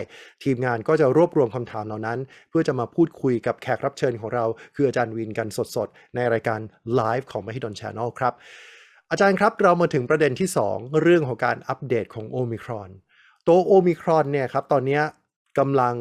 [0.44, 6.60] ทีมงานก็จะรวบรวมคำถามเหล่านั้น เพื่อจะมาพูดคุยกับแขกรับเชิญของเรา คืออาจารย์วินกันสดๆ ในรายการ
[6.96, 8.34] ไลฟ์ของ m h i d o n Channel ครับ
[9.12, 12.90] อาจารย์ครับเรามาถึงประเด็นที่ 2 เรื่องของการอัปเดตของโอมิครอน
[13.48, 15.00] ตัวโอมิครอนเนี่ยครับตอนนี้
[15.60, 15.96] กำลัง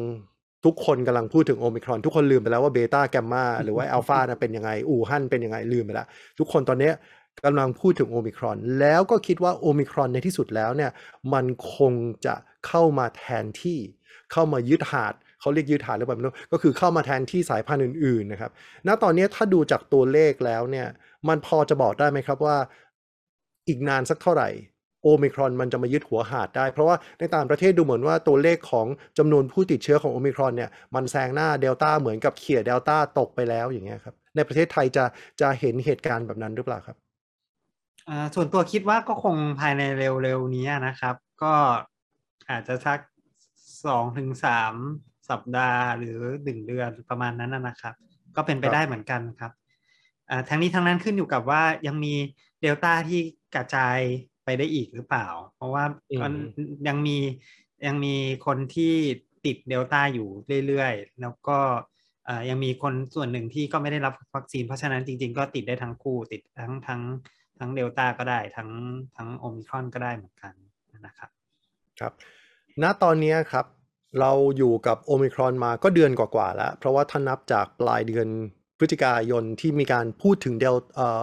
[0.65, 6.07] ทุกคนกำลังพูดถึงโอมิครอน ทุกคนลืมไปแล้วว่าเบต้าแกมมาหรือว่าอัลฟาเป็นยังไง อู่ฮั่นเป็นยังไงลืมไปแล้ว
[6.39, 6.91] ทุกคนตอนนี้
[7.43, 10.91] กำลังพูดถึงโอมิครอน แล้วก็คิดว่าโอมิครอนในที่สุดแล้วเนี่ย
[11.33, 11.45] มัน
[11.75, 11.93] คง
[12.25, 12.35] จะ
[12.67, 13.79] เข้ามาแทนที่
[14.31, 18.51] เข้ามายึดหาดเขาเรียกยึดหาดหรือเปล่าไม่รู้ก็คือเข้ามาแทนที่สายพันธุ์อื่นๆนะครับ
[18.87, 20.87] ณ ตอนนี้ถ้าดูจากตัวเลขแล้วเนี่ย
[21.27, 22.57] มันพอจะบอกได้ไหมครับว่า
[23.67, 24.49] อีกนานสักเท่าไหร่
[25.03, 35.05] โอมิครอนมันจะมายึดหัวหาดได้ เพราะว่าในต่างประเทศดูเหมือนว่าตัวเลขของจำนวนผู้ติดเชื้อของโอมิครอนเนี่ยมันแซงหน้าเดลต้าเหมือนกับเขี่ยเดลต้าตกไปแล้วอย่างเงี้ยครับ ในประเทศไทยจะ
[35.41, 36.97] จะเห็นเหตุการณ์แบบนั้นหรือเปล่าครับ
[38.35, 41.53] ส่วนตัวคิดว่าก็คงภายในเร็วๆนี้นะครับ ก็
[42.49, 42.99] อาจจะสัก
[43.85, 44.73] สองถึงสาม
[45.29, 47.93] สัปดาห์หรือหนึ่งเดือนประมาณนั้นนะครับ
[48.35, 49.51] ก็เป็นไปได้เหมือนกันครับ
[50.49, 52.13] ทั้งนี้ทั้งนั้นขึ้นอยู่กับว่ายังมี
[52.61, 53.19] เดลต้าที่
[53.55, 53.97] กระจาย
[54.45, 55.83] ไปได้อีกหรือเปล่า เพราะว่า
[56.87, 57.17] ยังมี
[57.87, 58.15] ยังมี
[58.45, 58.93] คนที่
[59.45, 60.27] ติดเดลต้าอยู่
[60.67, 61.57] เรื่อยๆ แล้วก็
[62.49, 67.01] ยังมีคนส่วนหนึ่งที่ก็ไม่ได้รับวัคซีน เพราะฉะนั้นจริง ๆ ก็ติดได้ทั้งคู่ติดทั้งทั้ง
[67.59, 68.69] ทั้งเดลต้าก็ได้ทั้ง
[69.17, 70.53] ทั้งโอมิครอนก็ได้เหมือนกัน
[71.05, 71.29] นะครับ
[71.99, 72.13] ครับ
[72.83, 73.65] ณตอนนี้ครับ
[74.19, 78.27] เราอยู่กับโอมิครอนมาก็เดือนกว่าๆแล้ว เพราะว่าถ้านับจากปลายเดือน
[78.77, 80.75] พฤศจิกายนที่มีการพูดถึงเดล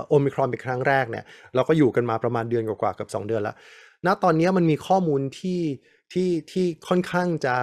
[0.08, 3.56] โอมิครอนเป็นครั้งแรกเนี่ยเราก็อยู่กันมาประมาณเดือนกว่าๆกับ 2 เดือนแล้ว
[4.06, 5.60] ณตอนนี้มันมีข้อมูลที่
[6.12, 7.54] ที่ที่ค่อนข้างจะ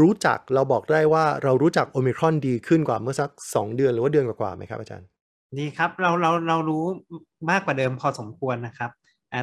[0.00, 5.08] รู้จักเราบอกได้ว่าเรารู้จักโอมิครอนดีขึ้นกว่าเมื่อสัก 2 เดือนหรือว่าเดือนกว่าๆไหมครับอาจารย์
[5.58, 6.84] ดีครับเราเราเรารู้
[7.50, 8.90] มากกว่าเดิมพอสมควรนะครับ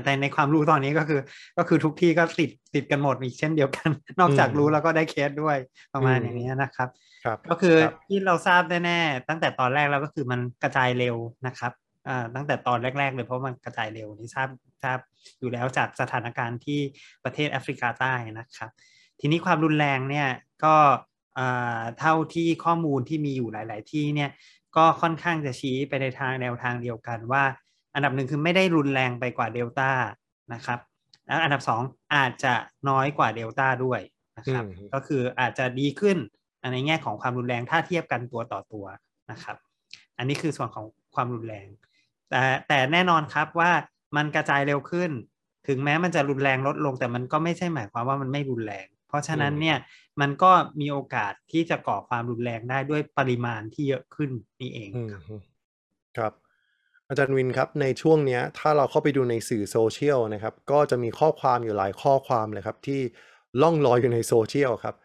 [0.03, 1.21] แต่ในความรู้ตอนนี้ก็คือ
[1.57, 5.57] ก็คือทุกที่ก็ติดติดกันหมดอีกเช่นเดียวกัน นอกจากรู้แล้วก็ได้เคสด้วย
[5.93, 6.89] ประมาณอย่างนี้นะครับ
[7.25, 7.75] ครับ ก็คือ
[8.07, 11.15] ที่เราทราบแน่ๆตั้งแต่ตอนแรกแล้วก็คือมันกระจายเร็ว
[11.47, 11.71] นะครับ
[12.07, 14.49] อ่าตั้งแต่ตอนแรก ๆ เลยเพราะมันกระจายเร็วนี่ทราบ
[14.83, 14.99] ทราบ
[15.39, 16.79] อยู่แล้วจากสถานการณ์ที่
[17.23, 18.71] ประเทศแอฟริกาใต้นะครับ
[19.19, 20.27] ทีนี้ความรุนแรงเนี่ย
[20.63, 20.75] ก็
[21.99, 24.29] เท่าที่ข้อมูลที่มีอยู่หลาย ๆ ที่เนี่ย
[24.77, 27.43] ก็ค่อนข้างจะชี้ไปในทางแนวทางเดียวกันว่า
[27.93, 29.91] อันดับหนึ่งคือไม่ได้รุนแรงไปกว่าเดลต้า
[30.53, 30.79] นะครับ
[31.25, 31.81] แล้วอันดับสอง
[32.15, 32.53] อาจจะ
[32.89, 33.99] น้อยกว่าเดลต้าด้วย
[34.37, 36.17] นะครับก็คืออาจจะดีขึ้น
[36.73, 38.85] ในแง่ของความรุนแรงถ้าเทียบกันตัวต่อตัว
[39.31, 39.57] นะครับ
[40.17, 41.67] อันนี้คือส่วนของความรุนแรง
[42.29, 43.71] แต่แต่แน่นอนครับว่า
[44.15, 45.11] มันกระจายเร็วขึ้น
[45.67, 49.77] ถึงแม้มันจะรุนแรงลดลง แต่มันก็ไม่ใช่หมายความว่ามันไม่รุนแรง เพราะฉะนั้นเนี่ย
[50.21, 54.89] มันก็มีโอกาสที่จะก่อความรุนแรงได้ด้วยปริมาณที่เยอะขึ้นนี่เอง
[56.17, 56.33] ครับ
[57.09, 63.01] อาจารย์วินครับในช่วงนี้ถ้าเราเข้าไปดูในสื่อโซเชียลนะครับ ก็จะมีข้อความอยู่หลายข้อความเลยครับ ที่
[63.61, 64.95] ล่องลอยอยู่ในโซเชียลครับ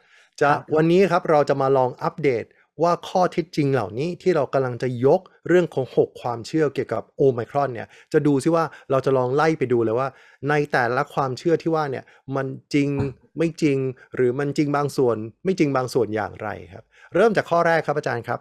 [0.41, 2.45] จะวันนี้ครับเราจะมาลองอัปเดต
[2.83, 10.09] ว่าข้อเท็จจริงเหล่านี้ที่เรากำลังจะยกเรื่องของ 6 ความเชื่อเกี่ยวกับโอไมครอนเนี่ยจะดูซิว่าเราจะลองไล่ไปดูเลยว่า
[10.49, 12.05] ในแต่ละความเชื่อที่ว่าเนี่ย
[12.37, 12.91] มันจริง
[13.39, 13.79] ไม่จริง
[14.15, 18.41] หรือมันจริงบางส่วน ไม่จริงบางส่วนอย่างไรครับ เริ่มจากข้อแรกครับอาจารย์ครับ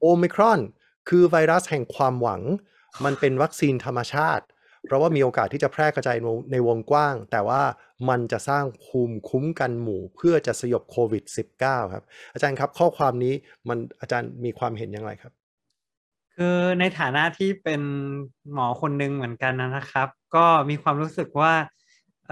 [0.00, 0.60] โอไมครอน
[1.08, 2.42] คือไวรัสแห่งความหวัง
[3.04, 4.44] มันเป็นวัคซีนธรรมชาติ
[4.86, 6.18] เพราะว่ามีโอกาสที่จะแพร่กระจาย
[6.52, 7.62] ในวงกว้าง แต่ว่า
[8.08, 11.24] มันจะสร้างภูมิคุ้มกันหมู่เพื่อจะสยบโควิด
[11.58, 13.34] -19 ครับ อาจารย์ครับข้อความนี้
[13.68, 15.32] มันอาจารย์มีความเห็นอย่างไรครับ
[16.36, 17.82] คือในฐานะที่เป็น
[18.52, 21.52] หมอคนหนึ่งเหมือนกันนะครับ ก็มีความรู้สึกว่า
[22.28, 22.30] เ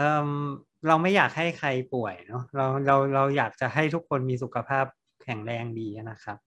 [0.87, 4.85] เราไม่อยากให้ใครป่วยเนาะเราเราเราอยากจะให้ทุกคนมีสุขภาพ
[5.23, 6.39] แข็งแรงดีนะครับ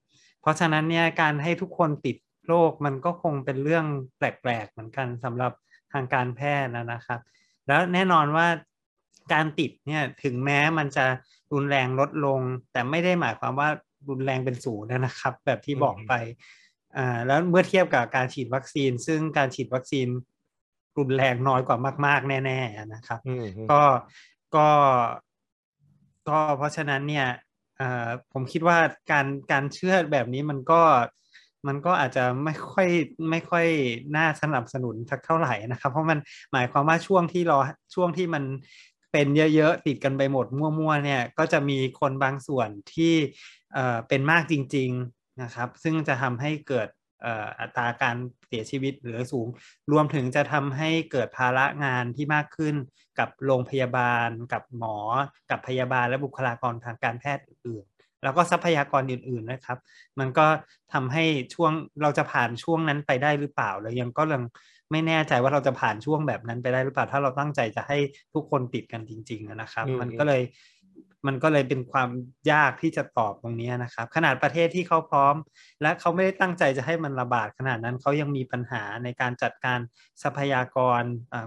[0.42, 3.86] เพราะฉะนั้นเนี่ยการให้ทุกคนติดโรคมันก็คงเป็นเรื่อง
[4.18, 5.52] แปลกๆเหมือนกันสำหรับ
[5.94, 7.20] ทางการแพทย์นะครับ
[7.68, 8.48] แล้วแน่นอนว่า
[9.34, 11.06] การติดเนี่ยถึงแม้มันจะ
[11.54, 12.40] รุนแรงลดลง
[12.72, 13.70] แต่ไม่ได้หมายความว่า
[14.10, 16.14] รุนแรงเป็นศูนย์นะครับ แบบที่บอกไป
[16.98, 20.08] อ่าแล้วเมื่อเทียบกับการฉีดวัคซีน ซึ่งการฉีดวัคซีน
[20.98, 23.20] รุนแรงน้อยกว่ามาก ๆ แน่ๆนะครับ
[23.72, 23.82] ก็
[24.56, 24.68] ก็
[26.30, 27.28] ก็เพราะฉะนั้นเนี่ย
[28.32, 28.78] ผมคิดว่า
[29.12, 30.82] การการเชื่อแบบนี้มันก็
[31.68, 32.88] มันก็อาจจะไม่ค่อย
[33.30, 33.68] ไม่ค่อย
[34.16, 36.20] น่าสนับสนุนสักเท่าไหร่นะครับ เพราะมัน
[36.54, 37.60] หมายความว่าช่วงที่รอ
[37.96, 38.44] ช่วงที่มัน
[39.12, 43.14] เป็นเยอะๆติดกันไปหมดมั่วๆเนี่ยก็จะมีคนบางส่วนที่
[43.74, 46.88] เอ่อเป็นมากจริง ๆนะครับ ซึ่งจะทำให้เกิด
[47.60, 48.16] อัตราการ
[48.48, 49.48] เสียชีวิตหรือสูง
[49.92, 52.76] รวมถึงจะทำให้เกิดภาระงานที่มากขึ้น
[53.20, 54.98] กับโรงพยาบาล กับหมอ
[55.50, 57.86] กับพยาบาลและบุคลากรทางการแพทย์อื่น
[58.24, 59.78] แล้วก็ทรัพยากรอื่นๆนะครับ
[60.20, 60.46] มันก็
[60.94, 64.44] ทำให้ช่วงเราจะผ่านช่วงนั้นไปได้หรือเปล่าแล้วยังก็ยัง
[64.92, 67.98] ไม่แน่ใจว่าเราจะผ่านช่วงแบบนั้นไปได้หรือเปล่า ถ้าเราตั้งใจจะให้
[68.34, 70.42] ทุกคนติดกันจริง ๆ นะครับ มันก็เลย
[71.28, 72.10] มันก็เลยเป็นความ
[72.52, 75.36] ยากที่จะตอบตรงนี้นะครับ ขนาดประเทศที่เขาพร้อม
[75.82, 79.80] และเขาไม่ได้ตั้งใจจะให้มันระบาดขนาดนั้นเขายังมีปัญหาในการจัดการ
[80.24, 81.04] ทรัพยากร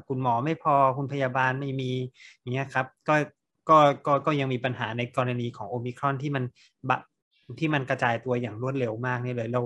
[0.09, 1.93] คุณหมอไม่พอคุณพยาบาลไม่มี
[2.41, 3.15] อย่างเงี้ยครับ ก็
[3.69, 6.45] ก็ก็ก็ยังมีปัญหาในกรณีของโอมิครอนที่มัน
[6.91, 6.99] บะ
[7.61, 9.61] ที่มันกระจายตัวอย่างรวดเร็วมากนี่เลยเรา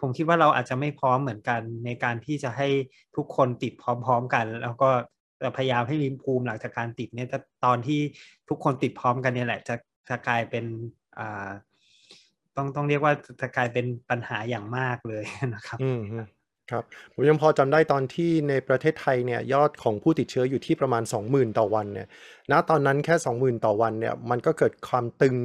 [0.00, 2.68] ผมคิดว่าเราอาจจะไม่พร้อมเหมือนกันในการที่จะให้
[3.16, 4.88] ทุกคนติดพร้อม ๆ กัน แล้วก็
[5.56, 7.28] พยายามให้มีภูมิหลังจากการติดเนี่ย
[7.64, 8.00] ตอนที่
[8.48, 9.74] ทุกคนติดพร้อมกันเนี่ยแหละจะ
[10.08, 10.64] จะกลายเป็น
[11.18, 11.50] อ่า
[12.56, 16.00] ต้องต้องเรียกว่าจะกลายเป็นปัญหาอย่างมากเลยนะครับอืม
[16.70, 22.06] ครับ ผมยังพอจำได้ตอนที่ในประเทศไทยเนี่ยยอดของผู้ติดเชื้ออยู่ที่ประมาณ 20,000 ต่อวันเนี่ย
[22.50, 25.36] ณตอนนั้นแค่ 20,000 ต่อวันเนี่ยมันก็เกิดความตึง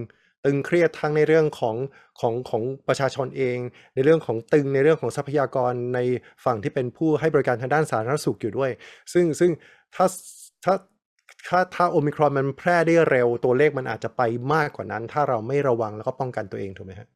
[0.45, 1.75] ตึงเครียดทั้งในเรื่องของ
[2.19, 3.57] ของของประชาชนเอง
[3.95, 5.99] ในเรื่องของตึงในเรื่องของทรัพยากรใน
[6.45, 8.71] ฝั่งที่เป็นผู้ให้บริการทางด้านสาธารณสุขอยู่ด้วย
[9.13, 9.51] ซึ่งซึ่ง
[9.95, 10.05] ถ้า
[10.63, 10.73] ถ้า
[11.47, 14.21] ถ้าถ้าโอมิครอนมันแพร่ได้เร็วตัวเลขมันอาจจะไป
[14.53, 17.07] มากกว่านั้น ถ้าเราไม่ระวังแล้วก็ป้องกันตัวเองถูกไหมฮะ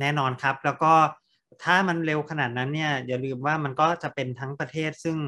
[0.00, 0.92] แน่นอนครับ แล้วก็
[1.64, 5.18] ถ้ามันเร็วขนาดนั้นเนี่ยอย่าลืมว่ามันก็จะเป็นทั้งประเทศซึ่ง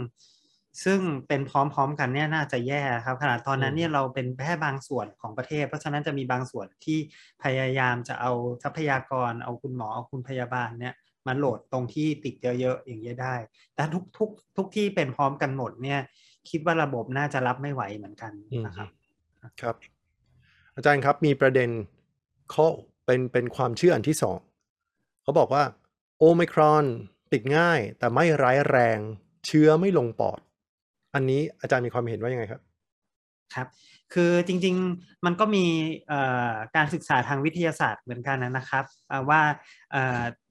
[0.84, 6.98] ซึ่งเป็นพร้อมๆกันเนี่ยน่าจะแย่ครับขนาดตอนนั้นเนี่ยเราเป็นแค่บางส่วนของประเทศ เพราะฉะนั้นจะมีบางส่วนที่
[7.42, 8.32] พยายามจะเอา
[8.62, 10.94] ทรัพยากร เอาคุณหมอเอาคุณพยาบาลเนี่ย
[11.26, 13.34] มาโหลดตรงที่ติดเยอะๆอย่างเงี้ยได้
[13.74, 16.00] แต่ทุกทุกทุกที่เป็นพร้อมกันหมดเนี่ย
[16.50, 18.32] คิดว่าระบบน่าจะรับไม่ไหวเหมือนกัน
[18.66, 18.88] นะครับ
[19.60, 19.76] ครับ
[20.74, 21.68] อาจารย์ครับมีประเด็น
[22.50, 22.64] เขา
[23.06, 24.38] เป็นเป็นความเชื่ออันที่สอง
[25.22, 25.83] เขาบอกว่าโอ
[26.36, 26.84] ไมครอน
[27.32, 28.98] ติดง่ายแต่ไม่ร้ายแรง
[29.46, 30.40] เชื้อไม่ลงปอด
[31.14, 32.60] อันนี้อาจารย์มีความเห็นว่ายังไงครับ
[33.54, 33.68] ครับ
[34.14, 35.64] คือจริงๆมันก็มี
[36.76, 38.84] การศึกษาทางวิทยาศาสตร์เหมือนกันนะครับ
[39.28, 39.42] ว่า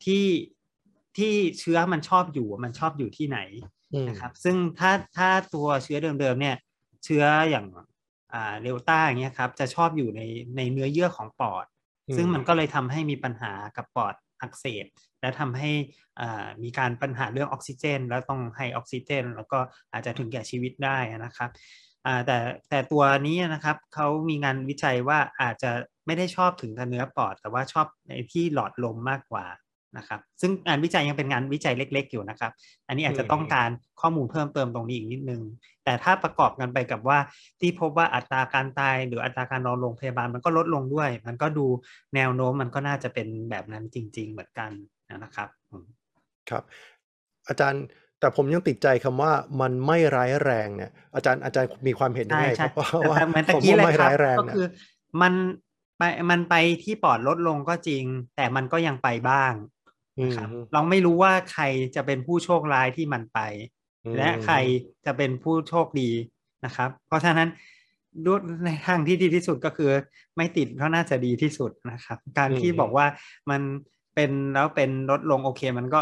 [0.06, 0.26] ที่
[1.18, 3.40] ที่เชื้อมันชอบอยู่มันชอบอยู่ที่ไหน
[4.10, 6.56] นะครับ ซึ่งถ้าถ้าตัวเชื้อเดิมๆเนี่ย
[7.04, 7.66] เชื้ออย่าง
[8.34, 10.22] อ่าเดลต้าอย่างเงี้ยครับจะชอบอยู่ใน
[10.58, 11.66] ในเนื้อเยื่อของปอด
[12.18, 14.86] ซึ่งมันก็เลยทำให้มีปัญหากับปอดอักเสบ
[15.24, 15.72] และทำให้
[16.64, 19.60] มีการปัญหาเรื่องออกซิเจน แล้วต้องให้ออกซิเจน แล้วก็
[19.94, 21.50] อาจจะถึงแก่ชีวิตได้นะครับ
[22.26, 22.38] แต่
[22.70, 25.72] แต่ตัวนี้นะครับเขามีงานวิจัยว่าอาจจะ
[26.06, 29.46] ไม่ได้ชอบถึงกับเนื้อปอด แต่ว่าชอบในที่หลอดลมมากกว่า
[29.98, 32.52] นะครับ ซึ่งงานวิจัยยังเป็นงานวิจัยเล็ก ๆ อยู่นะครับ
[32.88, 33.70] อันนี้อาจจะต้องการ
[34.02, 35.42] ข้อมูลเพิ่มเติมตรงนี้อีกนิดนึง
[35.84, 37.20] แต่ถ้าประกอบกันไปกับว่า
[37.60, 41.66] ที่พบว่าอัตราการตายหรืออัตราการนอนโรงพยาบาลมันก็ลดลงด้วย มันก็ดู
[42.16, 44.72] แนวโน้มมันก็น่าจะเป็นแบบนั้นจริง ๆ เหมือนกัน
[45.24, 45.50] นะครับ
[46.50, 46.63] ครับ
[47.48, 47.84] อาจารย์
[48.20, 53.18] แต่ผมยังติดใจคำว่ามันไม่ร้ายแรงเนี่ย อาจารย์อาจารย์มีความเห็นยังไงครับว่าผมว่า
[53.86, 54.68] ไม่ร้ายแรงก็คือ
[55.22, 55.34] มัน
[55.98, 58.04] ไปมันไปที่ปอดลดลงก็จริง
[58.36, 59.54] แต่มันก็ยังไปบ้าง
[60.24, 61.63] นะครับเราไม่รู้ว่าใคร
[61.96, 63.39] จะเป็นผู้โชคร้ายที่มันไป
[64.18, 64.56] และใคร
[65.06, 66.12] จะเป็นผู้โชคดี
[66.66, 67.50] นะครับ เพราะฉะนั้น
[68.26, 69.89] ด้วยในทางที่ดีที่สุดก็คือ
[70.38, 73.06] ไม่ติดก็น่าจะดีที่สุดนะครับ การที่บอกว่า
[73.50, 73.62] มัน
[74.15, 75.99] เป็นแล้วเป็นลดลงโอเค มันก็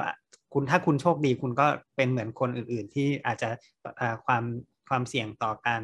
[0.53, 3.49] คุณถ้าคุณโชคดีคุณก็เป็นเหมือนคนอื่น ๆ ที่อาจจะ
[4.25, 4.43] ความ
[4.89, 5.81] ความเสี่ยงต่อการ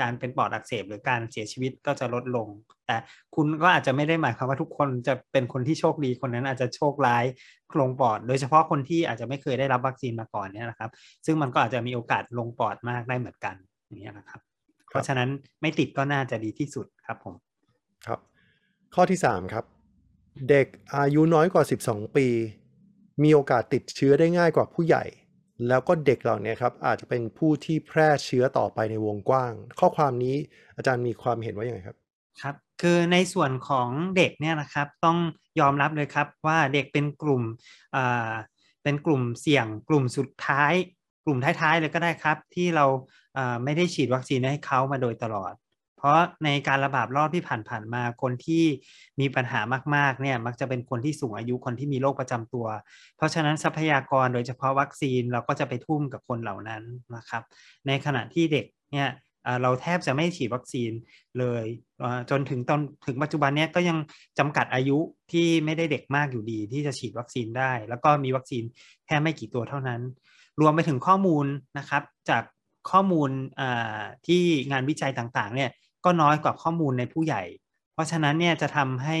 [0.00, 2.48] การเป็นปอดอักเสบหรือการเสียชีวิตก็จะลดลง
[2.86, 2.96] แต่
[3.34, 7.24] คุณก็อาจจะไม่ได้หมายความว่าทุกคนจะเป็นคนที่โชคดีคนนั้นอาจจะโชคร้าย
[7.70, 10.90] โครงปอด โดยเฉพาะคนที่อาจจะไม่เคยได้รับวัคซีนมาก่อนเนี่ยนะครับ
[11.26, 13.54] ซึ่งมันก็อาจจะมีโอกาสลงปอดมากได้เหมือนกัน
[13.86, 14.40] อย่างนี้นะครับ
[14.88, 15.28] เพราะฉะนั้น
[15.60, 17.34] ไม่ติดก็น่าจะดีที่สุดครับผม
[18.06, 18.20] ครับ
[18.94, 19.64] ข้อที่3ครับ
[20.50, 22.26] เด็กอายุน้อยกว่า 12 ปี
[23.22, 25.04] มีโอกาสติดเชื้อได้ง่ายกว่าผู้ใหญ่
[25.68, 30.36] แล้วก็เด็กเหล่านี้ครับอาจจะเป็นผู้ที่แพร่เชื้อต่อไปในวงกว้าง ข้อความนี้
[30.76, 31.96] อาจารย์มีความเห็นว่าอย่างไรครับ
[32.42, 35.18] ครับ คือในส่วนของเด็กเนี่ยนะครับต้อง
[35.60, 37.42] ยอมรับเลยครับว่าเด็กเป็นกลุ่ม
[37.96, 38.32] อ่า
[38.82, 40.72] เป็นกลุ่มเสี่ยงกลุ่มสุดท้าย
[41.24, 42.86] กลุ่มท้ายๆเลยก็ได้ครับ ที่เรา
[43.64, 45.52] ไม่ได้ฉีดวัคซีนให้เขามาโดยตลอด
[45.96, 48.64] เพราะในการระบาดรอบที่ผ่านๆมาคนที่
[49.20, 49.60] มีปัญหา
[49.94, 52.66] มากๆเนี่ยมักจะเป็นคนที่สูงอายุคนที่มีโรคประจำตัว
[53.16, 56.82] เพราะฉะนั้นทรัพยากรโดยเฉพาะวัคซีนเราก็จะไปทุ่มกับคนเหล่านั้น
[57.16, 57.42] นะครับ
[57.86, 59.08] ในขณะที่เด็กเนี่ย
[59.62, 60.90] เราแทบจะไม่ฉีดวัคซีน
[61.38, 61.64] เลย
[62.30, 63.98] จนถึงตอนถึงปัจจุบันนี้ก็ยัง
[64.38, 64.98] จำกัดอายุ
[65.32, 68.64] ที่ไม่ได้เด็กมากอยู่ดี ที่จะฉีดวัคซีนได้ แล้วก็มีวัคซีน
[69.06, 70.00] แค่ไม่กี่ตัวเท่านั้น
[70.60, 71.46] รวมไปถึงข้อมูล
[71.78, 72.42] นะครับจาก
[72.90, 73.30] ข้อมูล
[74.26, 75.70] ที่งานวิจัยต่างๆเนี่ย
[76.06, 77.44] ก็น้อยกว่าข้อมูลในผู้ใหญ่
[77.94, 79.16] เพราะฉะนั้นเนี่ยจะทำให้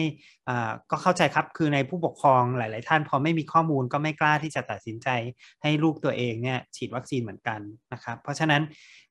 [0.90, 5.08] ก็เข้าใจครับคือในผู้ปกครองหลาย ๆ ท่านพอไม่มีข้อมูลก็ไม่กล้าที่จะตัดสินใจ
[5.62, 7.60] ให้ลูกตัวเองเนี่ยฉีดวัคซีนเหมือนกัน
[7.92, 8.62] นะครับเพราะฉะนั้น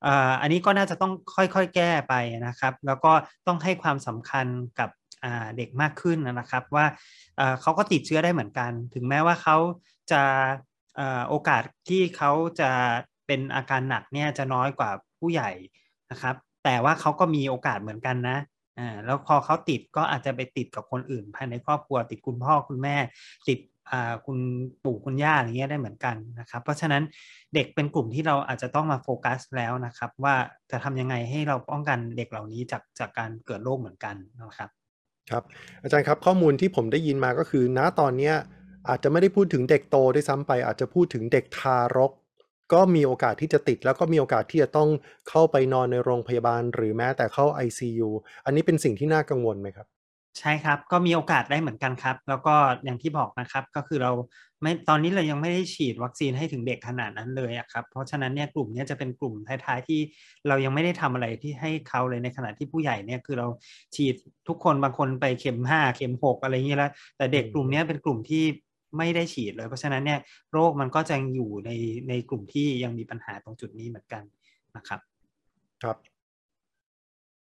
[0.05, 0.09] อ,
[0.41, 2.13] อันนี้ก็น่าจะต้องค่อย ๆ แก้ไป
[2.47, 3.13] นะครับ แล้วก็
[3.47, 4.47] ต้องให้ความสำคัญ
[4.79, 4.89] กับ
[5.57, 6.85] เด็กมากขึ้นนะครับว่า
[7.61, 9.57] เขาก็ติดเชื้อได้เหมือนกัน ถึงแม้ว่าเขา
[10.11, 10.21] จะ
[11.29, 12.71] โอกาสที่เขาจะ
[13.27, 15.51] เป็นอาการหนักเนี่ยจะน้อยกว่าผู้ใหญ่
[16.11, 18.37] นะครับ แต่ว่าเขาก็มีโอกาสเหมือนกันนะ
[18.79, 22.95] อ่าแล้วพอเขาติดก็อาจจะไปติดกับคนอื่น ภายในครอบครัวติดคุณพ่อคุณแม่
[23.47, 23.59] ติด
[23.91, 24.37] อ่าคุณ
[24.83, 27.03] ปู่คุณย่าอย่างเงี้ยได้เหมือนกันนะครับ เพราะฉะนั้น
[27.53, 30.35] เด็กเป็นกลุ่มที่เราอาจจะต้องมาโฟกัสแล้วนะครับ ว่า
[30.71, 34.69] จะทำยังไงให้เราป้องกันเด็กเหล่านี้จากจากการเกิดโรคเหมือนกันนะครับ
[35.31, 35.43] ครับ
[35.83, 38.35] อาจารย์ครับข้อมูลที่ผมได้ยินมาก็คือณตอนเนี้ย
[38.89, 42.11] อาจจะไม่ได้พูดถึงเด็กโตด้วยซ้ำไป อาจจะพูดถึงเด็กทารก
[42.73, 44.89] ก็มีโอกาสที่จะติด แล้วก็มีโอกาสที่จะต้อง
[45.29, 48.09] เข้าไปนอนในโรงพยาบาล หรือแม้แต่เข้า ICU
[48.45, 49.87] อันนี้เป็นสิ่งที่น่ากังวลไหมครับ
[50.39, 54.11] ใช่ครับ ก็มีโอกาสได้เหมือนกันครับ แล้วก็อย่างที่บอกนะครับ ก็คือเรา
[54.61, 59.33] ไม่ตอนนี้เรายังไม่ได้ฉีดวัคซีนให้ถึงเด็กขนาดนั้นเลยครับ เพราะฉะนั้นเนี่ยกลุ่มเนี้ยจะเป็นกลุ่ม
[59.65, 59.99] ท้ายๆที่
[60.47, 63.47] เรายังไม่ได้ทำอะไรที่ให้เขาเลยในขณะที่ผู้ใหญ่เนี่ยคือเรา
[63.95, 64.15] ฉีด
[64.47, 68.43] ทุกคนบางคนไปเข็มห้าเข็มหกอะไรอย่างเงี้ยแล้วแต่เด็กกลุ่มเนี้ยเป็นกลุ่มที่
[68.97, 70.19] ไม่ได้ฉีดเลย เพราะฉะนั้นเนี่ย
[70.51, 71.71] โรคมันก็จะยังอยู่ใน
[72.09, 74.23] ในกลุ่มที่ยังมีปัญหาตรงจุดนี้เหมือนกัน
[74.75, 74.99] นะครับ
[75.83, 75.97] ครับ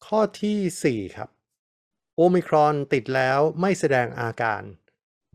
[0.06, 1.30] ข้อทีสี่ 4 ครับ
[2.16, 4.62] โอมิครอนติดแล้วไม่แสดงอาการ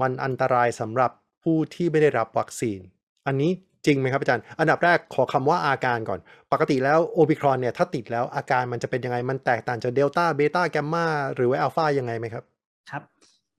[0.01, 1.11] มันอันตรายสำหรับ
[1.43, 2.81] ผู้ที่ไม่ได้รับวัคซีน
[3.27, 3.51] อันนี้
[3.87, 6.21] จริงไหมครับอาจารย์ อันดับแรกขอคำว่าอาการก่อน
[6.53, 12.45] ปกติแล้วโอมิครอนเนี่ยถ้าติดแล้วอาการมันจะเป็นยังไง มันแตกต่างจากเดลต้าเบต้าแกมมาหรือว่าอัลฟายังไงไหมครับ
[12.91, 13.03] ครับ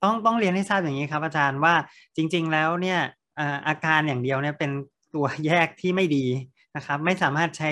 [0.04, 1.74] ต้องต้องเรียนให้ทราบอย่างนี้ครับ อาจารย์ว่า
[2.16, 3.00] จริง ๆ แล้วเนี่ย
[3.40, 4.72] อ่าอาการอย่างเดียวเนี่ยเป็น
[5.14, 6.26] ตัวแยกที่ไม่ดี
[6.76, 7.72] นะครับ ไม่สามารถใช้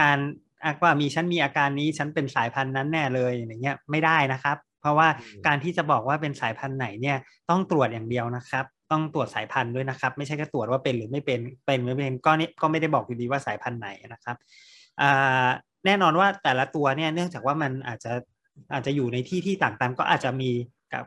[0.00, 0.18] การ
[0.64, 7.16] อะว่ามีฉันมีอาการนี้ฉันเป็นสายพันธุ์นั้นแน่เลยอย่างเงี้ยไม่ได้นะครับ เพราะว่าอืมการที่จะบอกว่าเป็นสายพันธุ์ไหนเนี่ย
[7.50, 14.36] ต้องตรวจอย่างเดียวนะครับ ต้องตรวจสายพันธุ์ด้วยนะครับ ไม่ใช่แค่ตรวจว่าเป็นหรือไม่เป็นเป็นหรือไม่เป็นก็นี่ก็ไม่ได้บอกอยู่ดีว่าสายพันธุ์ไหนนะครับ
[15.00, 15.46] อ่า
[15.86, 18.12] แน่นอนว่าแต่ละตัวเนี่ยเนื่องจากว่ามันอาจจะ
[18.72, 20.50] อาจจะอยู่ในที่ที่ต่างๆก็อาจจะมี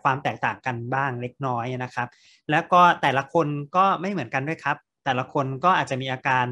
[0.03, 2.07] ความแตกต่างกันบ้างเล็กน้อยนะครับ
[2.51, 6.45] แล้วก็แต่ละคนก็ไม่เหมือนกันด้วยครับ แต่ละคนก็อาจจะมีอาการ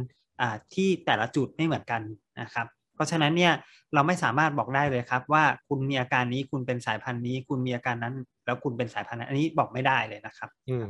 [0.74, 2.02] ที่แต่ละจุดไม่เหมือนกัน
[2.42, 3.54] นะครับ เพราะฉะนั้นเนี่ย
[3.94, 8.16] เราไม่สามารถบอกได้เลยครับ ว่าคุณมีอาการนี้คุณเป็นสายพันธุ์นี้ คุณมีอาการนั้น
[8.46, 10.86] แล้วคุณเป็นสายพันธุ์นั้นอันนี้บอกไม่ได้เลยนะครับ อืม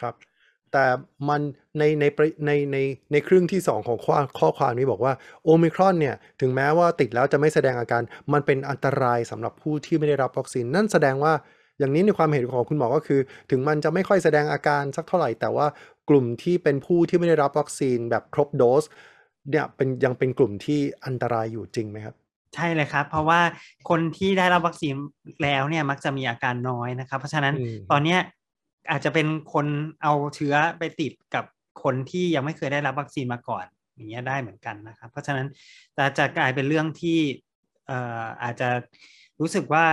[0.00, 0.14] ครับ
[0.72, 0.86] แต่
[1.28, 1.40] มัน
[1.78, 2.78] ในในประในใน
[3.12, 5.12] ในครึ่งที่ 2 ของข้อข้อความนี้บอกว่า
[5.44, 8.02] โอมิครอนเนี่ย ถึงแม้ว่าติดแล้วจะไม่แสดงอาการ
[8.32, 11.32] มันเป็นอันตรายสำหรับผู้ที่ไม่ได้รับวัคซีน นั่นแสดงว่า
[11.78, 15.66] อย่างนี้ในความเห็นของคุณหมอก็คือ ถึงมันจะไม่ค่อยแสดงอาการสักเท่าไหร่ แต่ว่า
[16.08, 18.84] กลุ่มที่เป็นผู้ที่ไม่ได้รับวัคซีนแบบครบโดส
[19.50, 22.14] เนี่ยเป็นยังเป็นกลุ่มที่อันตรายอยู่จริงไหมครับ
[22.54, 23.40] ใช่เลยครับ เพราะว่า
[23.88, 24.94] คนที่ได้รับวัคซีน
[25.42, 28.18] แล้วเนี่ยมักจะมีอาการน้อยนะครับ เพราะฉะนั้นอืมตอนเนี้ย
[28.90, 29.66] อาจจะเป็นคน
[30.02, 31.44] เอาเชื้อไปติดกับ
[31.82, 33.64] คนที่ยังไม่เคยได้รับวัคซีนมาก่อน
[33.94, 35.46] อย่างเงี้ยได้เหมือนกันนะครับ เพราะฉะนั้น
[35.96, 37.18] จะจะกลายเป็นเรื่องที่
[37.86, 38.68] เอ่ออาจจะ
[39.40, 39.86] รู้สึกว่า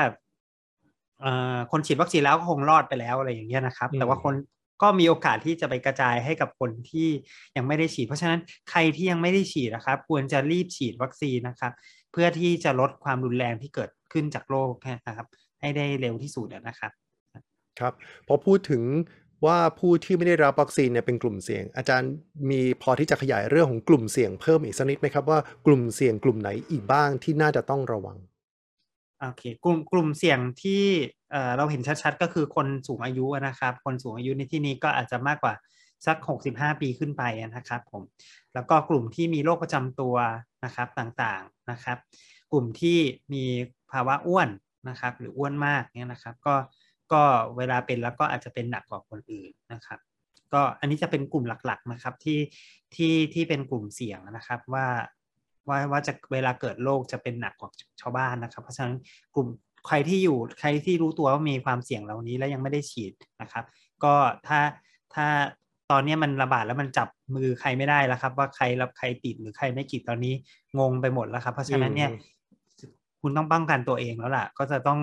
[1.22, 4.36] เอ่อคนฉีดวัคซีนแล้วก็คงรอดไปแล้วอะไรอย่างเงี้ยนะครับอืมแต่ว่าคน
[4.82, 7.08] ก็มีโอกาสที่จะไปกระจายให้กับคนที่
[7.58, 11.74] ยังไม่ได้ฉีด เพราะฉะนั้นใครที่ยังไม่ได้ฉีดนะครับ ควรจะรีบฉีดวัคซีนนะครับ
[12.12, 14.74] เพื่อที่จะลดความรุนแรงที่เกิดขึ้นจากโรค
[15.08, 15.28] นะครับ
[15.62, 16.92] ให้ได้เร็วที่สุดนะครับ
[17.80, 17.94] ครับ
[18.28, 18.84] พอพูดถึง
[19.46, 22.12] ว่าผู้ที่ไม่ได้รับวัคซีนเนี่ยเป็นกลุ่มเสี่ยง อาจารย์
[22.50, 28.18] มีพอที่จะขยายเรื่องของกลุ่มเสี่ยงเพิ่มอีกสักนิดไหมครับว่ากลุ่มเสี่ยงกลุ่มไหนอีกบ้างที่น่าจะต้องระวัง
[29.20, 30.84] โอเคกลุ่มกลุ่มเสี่ยงที่
[31.32, 35.54] เเราเห็นชัดๆ ก็คือคนสูงอายุนะครับ คนสูงอายุในที่นี้ก็อาจจะมากกว่า
[36.06, 36.18] สัก
[36.52, 37.24] 65 ปีขึ้นไป
[37.56, 38.04] นะครับผม
[38.54, 40.16] แล้วก็กลุ่มที่มีโรคประจำตัว
[40.66, 41.98] นะครับต่างๆนะครับ
[42.52, 42.98] กลุ่มที่
[43.34, 43.44] มี
[43.92, 44.50] ภาวะอ้วน
[44.90, 46.56] นะครับ หรืออ้วนมากเนี่ยนะครับ ก็
[47.14, 47.24] ก็
[47.58, 50.00] เวลาเป็นแล้วก็อาจจะเป็นหนักกว่าคนอื่นนะครับ
[50.54, 52.40] ก็อันนี้จะเป็นกลุ่มหลักๆนะครับที่
[52.96, 54.86] ที่ที่เป็นกลุ่มเสี่ยงนะครับว่า
[55.70, 58.96] ว่าว่าจะเวลาเกิดโรคจะเป็นหนักกว่าชาวบ้านนะครับ เพราะฉะนั้น
[59.36, 59.48] กลุ่ม
[59.88, 63.64] ใครที่อยู่ใครที่รู้ตัวว่ามีความเสี่ยงเหล่านี้แล้วยังไม่ได้ฉีดนะครับ
[64.04, 64.14] ก็
[64.48, 64.60] ถ้า
[65.14, 65.26] ถ้า
[65.92, 70.34] ตอนนี้มันระบาดแล้วมันจับมือใครไม่ได้แล้วครับ ว่าใครรับใครติดหรือใครไม่ติดตอนนี้
[70.80, 72.36] งงไปหมดแล้วครับ เพราะฉะนั้นเนี่ยอืม
[73.22, 75.00] คุณต้องป้องกันตัวเองแล้วล่ะ ก็จะต้อง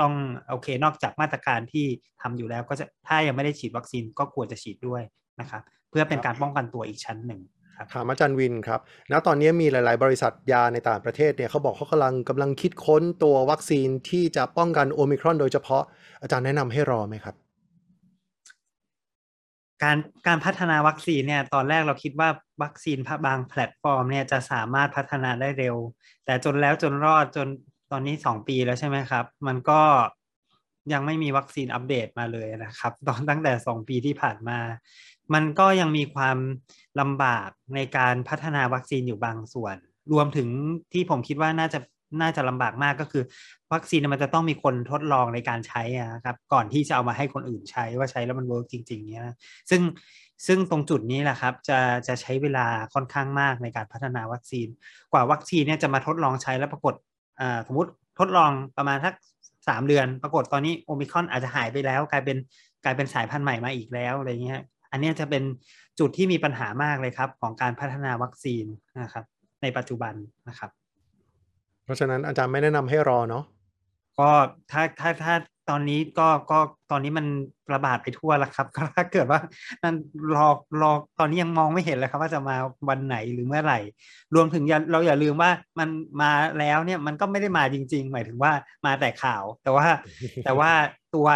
[0.00, 0.12] ต้อง
[0.50, 1.86] โอเค นอกจากมาตรการที่
[2.22, 5.02] ทำอยู่แล้วก็จะถ้ายังไม่ได้ฉีดวัคซีนก็ควรจะฉีดด้วย
[5.40, 7.40] นะครับเพื่อเป็นการป้องกันตัวอีกชั้นหนึ่ง
[7.76, 8.80] ครับถามอาจารย์วินครับ
[9.10, 15.82] ณตอนนี้มีหลาย ๆ บริษัทยาในต่างประเทศเนี่ยเขาบอกเขากำลังกำลังคิดค้นตัววัคซีนที่จะป้องกันโอมิครอนโดยเฉพาะ
[16.22, 17.34] อาจารย์แนะนำให้รอไหมครับ
[19.82, 22.28] การการพัฒนาวัคซีนเนี่ยตอนแรกเราคิดว่า
[22.62, 25.76] วัคซีนบางแพลตฟอร์มเนี่ยจะสามารถพัฒนาได้เร็ว
[26.24, 27.48] แต่จนแล้วจนรอดจน
[27.92, 29.80] ตอนนี้สองปีแล้วใช่ไหมครับ มันก็
[30.92, 34.58] ยังไม่มีวัคซีนอัปเดตมาเลยนะครับ ตอนตั้งแต่สองปีที่ผ่านมา
[35.34, 36.38] มันก็ยังมีความ
[37.00, 39.76] ลำบากในการพัฒนาวัคซีนอยู่บางส่วน
[40.12, 40.48] รวมถึง
[40.92, 41.78] ที่ผมคิดว่าน่าจะ
[42.22, 43.24] น่าจะลำบากมากก็คือ
[43.72, 45.82] วัคซีนมันจะต้องมีคนทดลองในการใช้
[46.14, 49.36] นะครับ ก่อนที่จะเอามาให้คนอื่นใช้ว่าใช้แล้วมัน work จริง ๆ เนี้ยนะ
[49.70, 49.82] ซึ่ง
[50.46, 51.78] ซึ่งตรงจุดนี้แหละครับ จะ
[52.08, 54.68] จะใช้เวลาค่อนข้างมากในการพัฒนาวัคซีน
[55.12, 56.94] กว่าวัคซีนเนี่ยจะมาทดลองใช้แล้วปรากฏ
[57.66, 59.14] สมมติทดลองประมาณสัก
[59.68, 62.36] สามเดือน ปรากฏตอนนี้โอมิครอนอาจจะหายไปแล้ว กลายเป็น
[62.84, 64.62] กลายเป็นสายพันธุ์ใหม่มาอีกแล้วอะไรเงี้ย
[64.92, 65.42] อันเนี้ยจะเป็น
[65.98, 68.64] จุดที่มีปัญหามากเลยครับของการพัฒนาวัคซีน
[69.02, 69.24] นะครับ
[69.62, 70.14] ในปัจจุบัน
[70.48, 70.70] นะครับ
[71.84, 73.44] เพราะฉะนั้นอาจารย์ไม่แนะนำให้รอเนาะ
[74.18, 74.30] ก็
[74.70, 75.34] ถ้าถ้าถ้า
[75.70, 76.58] ตอนนี้ก็ก็
[76.90, 77.26] ตอนนี้มัน
[77.74, 79.40] ระบาดไปทั่วแล้วครับก็ถ้าเกิดว่า
[79.82, 79.96] นั่น
[80.36, 80.48] รอ
[80.82, 82.56] รอตอนนี้ยังมองไม่เห็นเลยครับ ว่าจะมา
[82.88, 83.78] วันไหนหรือเมื่อไหร่
[84.34, 85.88] รวมถึงอย่าเราอย่าลืมว่ามัน
[86.20, 88.52] มาแล้วเนี่ยมันก็ไม่ได้มาจริง ๆ หมายถึงว่า
[88.86, 89.86] มาแต่ข่าว แต่ว่า
[90.44, 90.70] แต่ว่า
[91.14, 91.26] ตัว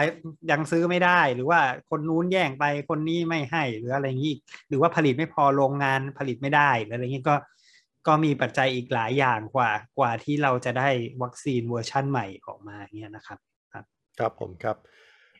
[0.51, 1.61] ยังซื้อไม่ได้ หรือว่า
[1.91, 7.35] คนนู้นแย่งไปคนนี้ไม่ให้หรืออะไรอย่างนี้อีกหรือว่าผลิตไม่พอโรงงานผลิตไม่ได้หรืออะไรอย่างนี้ก็
[8.07, 10.89] ก็มีปัจจัยอีกหลายอย่างกว่ากว่าที่เราจะได้
[11.22, 13.39] วัคซีนเวอร์ชั่นใหม่ออกมาเนี่ยนะครับ
[14.19, 14.77] ครับผมครับ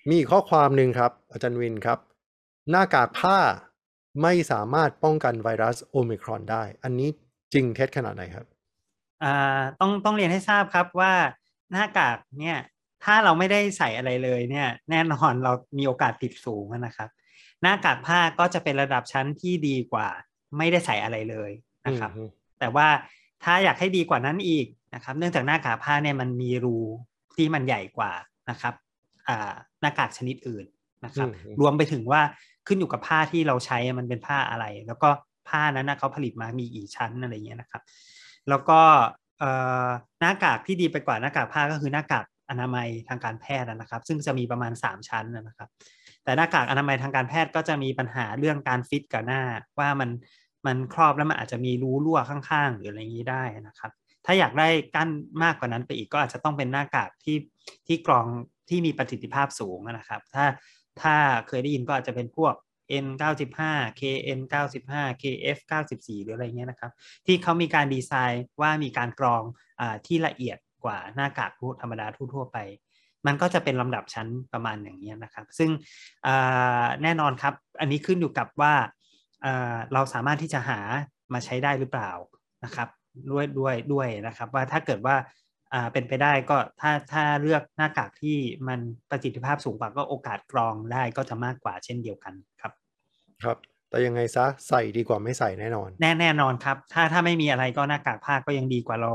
[0.09, 1.99] มีอีกข้อความหนึ่งครับ อาจารย์วินครับ
[2.71, 3.39] หน้ากากผ้า
[4.23, 7.09] ไม่สามารถป้องกันไวรัสโอมิครอนได้ อันนี้
[7.53, 8.47] จริงเท็จขนาดไหนครับ
[9.25, 11.13] อ่าต้องต้องเรียนให้ทราบครับว่า
[11.73, 12.59] หน้ากากเนี่ย
[13.05, 17.09] ถ้าเราไม่ได้ใส่อะไรเลยเนี่ยแน่นอนเรามีโอกาสติดสูงนะครับ
[17.63, 20.09] หน้ากากผ้าก็จะเป็นระดับชั้นที่ดีกว่า
[20.59, 21.51] ไม่ได้ใส่อะไรเลย
[21.87, 22.29] นะครับอืม
[22.61, 22.89] แต่ว่า
[23.45, 26.79] ถ้าอยากให้ดีกว่านั้นอีกนะครับ เนื่องจากหน้ากากผ้าเนี่ยมันมีรู
[27.37, 28.13] ที่มันใหญ่กว่า
[28.51, 28.75] นะครับ
[29.29, 30.65] อ่าหน้ากากชนิดอื่น
[31.05, 32.23] นะครับอืมรวมไปถึงว่า
[32.67, 35.09] ขึ้นอยู่กับผ้าที่เราใช้มันเป็นผ้าอะไร แล้วก็
[35.49, 37.83] ผ้านั้นนะเขาผลิตมามีกี่ชั้นอะไรเงี้ยนะครับ
[38.49, 38.81] แล้วก็
[39.39, 39.51] เอ่
[39.85, 39.89] อ
[40.21, 45.69] หน้ากากที่ดีไปกว่าหน้ากากผ้าก็คือหน้ากากอนามัยทางการแพทย์นะครับ ซึ่งจะมีประมาณ 3 ชั้นนะครับ
[46.25, 49.43] แต่หน้ากากอนามัยทางการแพทย์ก็จะมีปัญหาเรื่องการฟิตกับหน้า
[49.79, 50.11] ว่ามัน
[50.67, 53.93] มันครอบแล้วมันอาจจะมีรูรั่วข้างๆ หรืออะไรอย่างนี้ได้นะครับ
[54.27, 55.11] ถ้าอยากได้กั้น
[55.43, 57.39] มากกว่านั้นไปอีกก็อาจจะต้องเป็นหน้ากากที่
[57.87, 58.27] ที่กรอง
[58.69, 60.45] ที่มีประสิทธิภาพสูงนะครับ ถ้า
[61.03, 61.15] ถ้า
[61.49, 62.55] เคยได้ยินก็อาจจะเป็นพวก
[63.05, 63.61] N95
[64.01, 66.93] KN 95 KF 94 หรืออะไรเงี้ยนะครับ
[67.27, 69.43] ที่เขามีการดีไซน์ว่ามีการกรอง
[69.81, 71.51] อาที่ละเอียดกว่าหน้ากาก
[71.81, 72.59] ธรรมดาทั่วไป
[73.27, 75.71] มันก็จะเป็นลำดับชั้นประมาณอย่างนี้ยนะครับ ซึ่ง
[76.27, 78.75] อ่าแน่นอนครับ อันนี้ขึ้นอยู่กับว่า
[79.45, 80.81] อ่าเราสามารถที่จะหา
[81.33, 82.11] มาใช้ได้หรือเปล่า
[82.65, 82.89] นะครับ
[83.31, 85.17] ด้วยด้วยด้วยนะครับ ว่าถ้าเกิดว่า
[85.73, 88.37] อ่าเป็นไปได้ก็ถ้าถ้าเลือกหน้ากากที่
[88.69, 92.73] มันประสิทธิภาพสูงกว่าก็โอกาสกรองได้ก็จะมากกว่าเช่นเดียวกันครับ
[93.43, 93.59] ครับ
[93.91, 99.13] แต่ยังไงซะใส่ดีกว่าไม่ใส่แน่นอน แน่แน่นอนครับ ถ้าถ้าไม่มีอะไรก็หน้ากากผ้าก็ยังดีกว่าเรา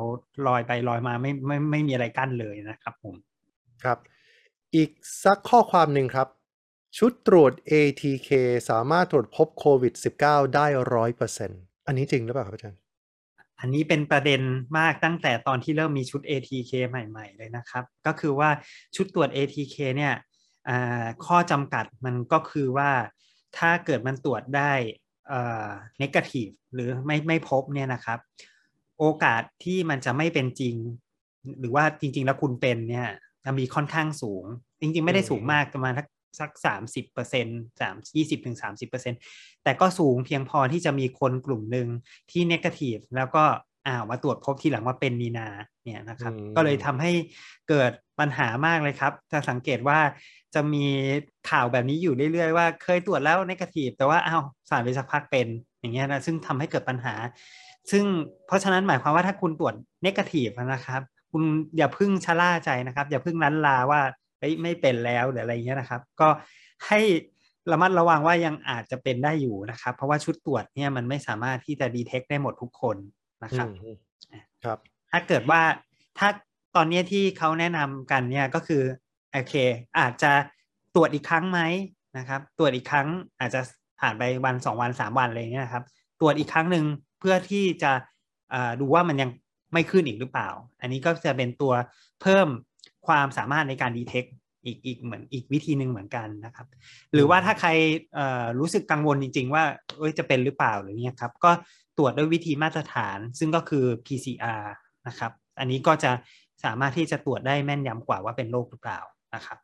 [0.47, 3.15] ลอยไปลอยมาไม่ไม่ไม่มีอะไรกั้นเลยนะครับผม
[3.83, 3.97] ครับ
[4.75, 4.89] อีก
[5.23, 6.27] สักข้อความหนึ่งครับ
[6.97, 8.29] ชุดตรวจ ATK
[8.69, 9.93] สามารถตรวจพบโควิด
[10.23, 12.79] -19 ได้ร้อยเปอร์เซ็นต์อันนี้จริงหรือเปล่าครับอาจารย์
[13.59, 14.41] อันนี้เป็นประเด็น
[14.77, 18.49] มากตั้งแต่ตอนที่เริ่มมีชุด ATK ใหม่ ๆ เลยนะครับ ก็คือว่า
[18.95, 20.13] ชุดตรวจ ATK เนี่ย
[21.25, 22.91] ข้อจำกัดมันก็คือว่า
[23.57, 24.71] ถ้าเกิดมันตรวจได้
[25.27, 25.67] เอ่อ
[26.01, 28.19] negative หรือไม่ไม่พบเนี่ยนะครับ
[28.99, 30.75] โอกาสที่มันจะไม่เป็นจริง
[31.59, 33.07] หรือว่าจริง ๆ แล้วคุณเป็นเนี่ย
[33.45, 34.43] จะมีค่อนข้างสูง
[34.81, 35.93] จริง ๆ ไม่ได้สูงมากประมาณ
[36.39, 39.19] สักสักสามสิบเปอร์เซ็นต์สามยี่สิบถึงสามสิบเปอร์เซ็นต์
[39.63, 41.87] แต่ก็สูงเพียงพอที่จะมีคนกลุ่มหนึ่ง
[42.31, 43.43] ที่ negative แล้วก็
[43.87, 45.47] อ้าวมาตรวจพบทีหลังว่าเป็นมีนา
[45.83, 47.11] เนี่ยนะครับอืมก็เลยทำให้
[47.69, 49.99] เกิดปัญหามากเลยครับจะสังเกตว่า
[50.55, 50.85] จะมี
[51.49, 55.47] ข่าวแบบนี้อยู่เรื่อยๆว่าเคยตรวจแล้ว negative แต่ว่าอ้าวสารไปสักพักเป็น
[55.79, 57.13] อย่างเงี้ยนะซึ่งทำให้เกิดปัญหา
[57.91, 58.03] ซึ่ง
[58.47, 59.75] เพราะฉะนั้นหมายความว่าถ้าคุณตรวจ
[60.05, 61.01] negative นะครับ
[61.31, 61.43] คุณ
[61.77, 64.01] อย่าพึ่งชะล่าใจนะครับ อย่าพึ่งนั้นลาว่า
[64.39, 66.29] เฮ้ยไม่เป็นแล้วหรืออะไรเงี้ยนะครับ ก็
[66.87, 66.99] ให้
[67.71, 72.97] ระมัดระวังว่ายังอาจจะเป็นได้อยู่นะครับ เพราะว่าชุดตรวจเนี่ยมันไม่สามารถที่จะดีเทคได้หมดทุกคน
[73.43, 73.95] นะครับอืม
[74.63, 74.77] ครับ
[75.11, 75.61] ถ้าเกิดว่า
[76.17, 76.29] ถ้า
[76.75, 78.83] ตอนเนี้ยที่เขาแนะนำกันเนี่ยก็คือ
[79.31, 79.53] โอเค
[79.99, 80.31] อาจจะ
[80.95, 81.59] ตรวจอีกครั้งไหม
[82.17, 83.07] นะครับ ตรวจอีกครั้ง
[83.39, 83.61] อาจจะ
[83.99, 85.83] ผ่านไปวันสองวันสามวันอะไรเงี้ยนะครับ
[86.19, 86.85] ตรวจอีกครั้งหนึ่ง
[87.19, 87.91] เพื่อที่จะ
[88.53, 89.29] อ่าดูว่ามันยัง
[89.73, 90.49] ไม่ขึ้นอีกหรือเปล่า
[90.81, 91.73] อันนี้ก็จะเป็นตัว
[92.21, 92.47] เพิ่ม
[93.07, 94.25] ความสามารถในการดีเทค
[94.65, 96.67] อีกอีกเหมือนอีกวิธีหนึ่งเหมือนกันนะครับ
[97.13, 97.69] หรือว่าถ้าใคร
[98.15, 99.63] เอ่อรู้สึกกังวลจริง ๆ ว่า
[99.97, 101.51] เอ้ยจะเป็นหรือเปล่าหรือเนี้ยครับ ก็
[101.97, 104.61] ตรวจด้วยวิธีมาตรฐาน ซึ่งก็คือ PCR
[105.07, 106.11] นะครับ อันนี้ก็จะ
[106.63, 108.99] สามารถที่จะตรวจได้แม่นยำกว่าว่าเป็นโรคหรือเปล่า
[109.35, 109.57] นะครับ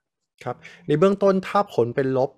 [0.43, 0.55] ครับ
[0.87, 2.31] ในเบื้องต้นถ้าผลเป็นลบ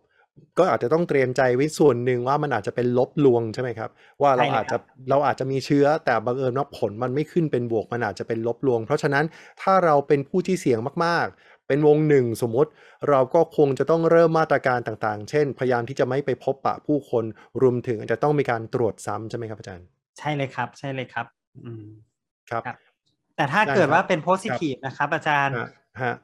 [0.59, 3.89] ก็อาจจะต้องเตรียมใจไว้ส่วนหนึ่งว่ามันอาจจะเป็นลบลวงใช่ไหมครับ
[4.21, 9.25] ว่าเราใช่เลยอาจคจะรับเราอาจจะมีเชื้อแต่บังเอิญว่าผลมันไม่ขึ้นเป็นบวกมันอาจจะเป็นลบลวง เพราะฉะนั้น
[9.61, 12.69] ถ้าเราเป็นผู้ที่เสี่ยงมากๆ เป็นวงหนึ่งสมมติ
[13.09, 17.23] เราก็คงจะต้องเริ่มมาตรการต่างๆ เช่น พยายามที่จะไม่ไปพบปะผู้คน
[17.61, 21.25] รวมถึงอาจจะต้องมีการตรวจซ้ำใช่ไหมครับอาจารย์ ใช่เลยครับใช่เลยครับ
[21.65, 21.85] อืม
[22.49, 22.77] ครับครับ
[23.35, 25.69] แต่ถ้าได้เกิดครับว่าเป็น positive นะครับ อาจารย์ฮะฮะ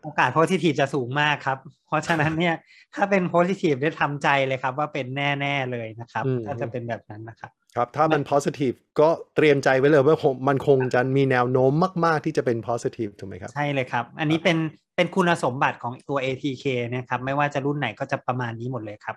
[0.04, 1.58] โอกาส positive จะสูงมากครับ
[1.88, 2.56] เพราะฉะนั้นเนี่ย
[2.96, 11.72] ถ้าเป็น positive ได้ทำใจเลยครับ ว่าเป็นแน่ๆเลยนะครับอืมถ้าจะเป็นแบบนั้นนะครับ ครับ ถ้ามัน positive ก็เตรียมใจไว้เลยว่าคงมันคงจะมีแนวโน้ม
[12.06, 14.58] มาก ๆ ที่จะเป็น positive ถูกไหมครับ ใช่เลยครับ อันนี้เป็น
[14.96, 16.66] เป็นคุณสมบัติของตัว ATK
[16.96, 19.16] นะครับ ไม่ว่าจะรุ่นไหนก็จะประมาณนี้หมดเลยครับ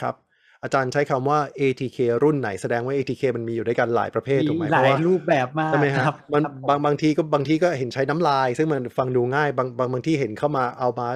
[0.00, 0.14] ครับ
[0.62, 11.08] อาจารย์ใช้คำว่า ATK รุ่นไหนแสดงว่า ATK มันมีอยู่ด้วยกันหลายประเภทถูกไหมมีหเพลาราะยว่ารูปแบบมากใช่ไหมคฮะรับมันครับผมบางบางทีก็บางทีก็เห็นใช้น้ำลาย ซึ่งมันฟังดูง่ายบางบางบางที่เห็นเข้ามาเอามา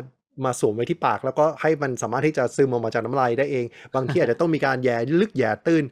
[0.44, 5.84] มาสวมไว้ที่ปาก แล้วก็ให้มันสามารถที่จะซึมออกมาจากน้ำลายได้เอง บางที่อาจจะต้องมีการแย่ลึกแย่ตื้น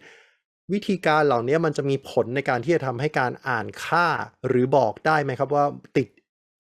[0.72, 4.08] วิธีการเหล่านี้มันจะมีผลในการที่จะทำให้การอ่านค่า
[4.48, 5.64] หรือบอกได้ไหมครับว่า
[5.96, 6.08] ติด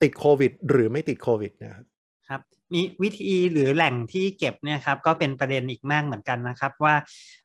[0.02, 1.93] ติดโควิด หรือไม่ติดโควิดนะครับครับ
[2.72, 6.94] มีวิธีหรือแหล่งที่เก็บเนี่ยครับก็เป็นประเด็นอีกมากเหมือนกันนะครับ ว่า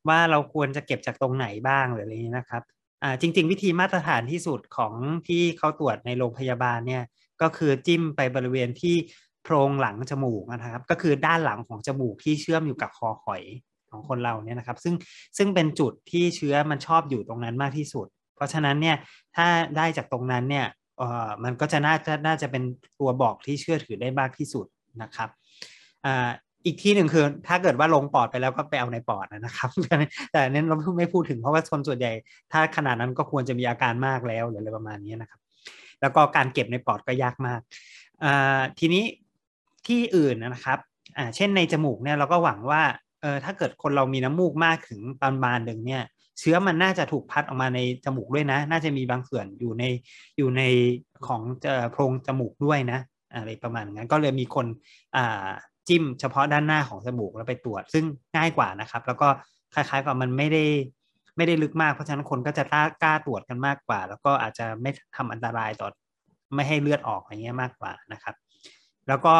[0.07, 2.63] ว่าเราควรจะเก็บจากตรงไหนบ้างหรืออะไรนี้นะครับ
[3.03, 4.93] อ่าจริง ๆ วิธีมาตรฐานที่สุดของ
[5.27, 7.03] ที่เขาตรวจในโรงพยาบาลเนี่ย
[7.41, 8.95] ก็คือจิ้มไปบริเวณที่
[9.43, 13.43] โพรงหลังจมูกนะครับ ก็คือด้านหลังของจมูกที่เชื่อมอยู่กับคอหอย
[13.91, 14.95] ของคนเราเนี่ยนะครับ ซึ่ง
[15.37, 18.97] ซึ่งเป็นจุดที่เชื้อมันชอบอยู่ตรงนั้นมากที่สุด เพราะฉะนั้นเนี่ย
[19.35, 19.47] ถ้า
[19.77, 20.65] ได้จากตรงนั้นเนี่ย
[20.97, 22.63] เอ่อมันก็จะน่าจะน่าจะเป็น
[22.99, 24.65] ตัวบอกที่เชื่อถือได้มากที่สุด
[25.01, 25.29] นะครับ
[26.05, 26.29] อ่า
[26.65, 29.69] อีกที่หนึ่งคือถ้าเกิดว่าลงปอดไปแล้วก็ไปเอาในปอดนะครับ
[30.31, 32.11] แต่อันนั้นเราไม่พูดถึงเพราะว่าคนส่วนใหญ่
[32.51, 35.39] ถ้าขนาดนั้นก็ควรจะมีอาการมากแล้วหรืออะไรประมาณนี้นะครับ
[36.01, 37.59] แล้วก็การเก็บในปอดก็ยากมาก
[38.23, 39.03] อ่าทีนี้
[39.87, 40.79] ที่อื่นนะครับ
[41.17, 42.81] อ่าเช่นในจมูกเนี่ยเราก็หวังว่า
[43.21, 46.03] เออถ้าเกิดคนเรามีน้ำมูกมากถึงประมาณหนึ่งเนี่ย
[46.39, 49.83] เชื้อมันน่าจะถูกพัดออกมาในจมูกด้วยนะ น่าจะมีบางส่วนอยู่ใน
[50.37, 50.63] อยู่ใน
[51.27, 52.99] ของเอ่อโพรงจมูกด้วยนะ
[53.33, 54.65] อะไรประมาณนั้นก็เลยมีคน
[55.87, 58.05] จิ้มเฉพาะด้านหน้าของจมูกแล้วไปตรวจ ซึ่ง
[58.35, 59.27] ง่ายกว่านะครับ แล้วก็
[59.73, 60.65] คล้ายๆกับมันไม่ได้
[61.37, 65.87] ไม่ได้ลึกมากเพราะฉะนั้นคนก็จะกล้ากล้าตรวจกันมากกว่า แล้วก็อาจจะไม่ทำอันตรายต่อ
[66.55, 68.35] ไม่ให้เลือดออกอะไรเงี้ยมากกว่านะครับ
[69.07, 69.33] แล้วก็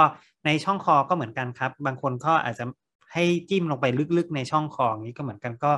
[0.46, 2.66] ในช่องคอก็เหมือนกันครับ บางคนก็อาจจะ
[3.14, 3.86] ให้จิ้มลงไป
[4.18, 5.72] ลึกๆในช่องคออย่างนี้ก็เหมือนกันก็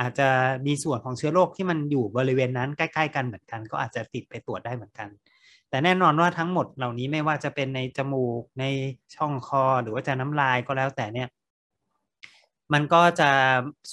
[0.00, 0.28] อาจจะ
[0.66, 5.08] มีส่วนของเชื้อโรคที่มันอยู่บริเวณนั้นใกล้ ๆ กันเหมือนกัน ก็อาจจะติดไปตรวจได้เหมือนกัน
[5.70, 8.64] แต่แน่นอนว่าทั้งหมดเหล่านี้ไม่ว่าจะเป็นในจมูกใน
[9.16, 11.28] ช่องคอหรือว่าจะน้ำลายก็แล้วแต่เนี่ย
[12.72, 13.30] มันก็จะ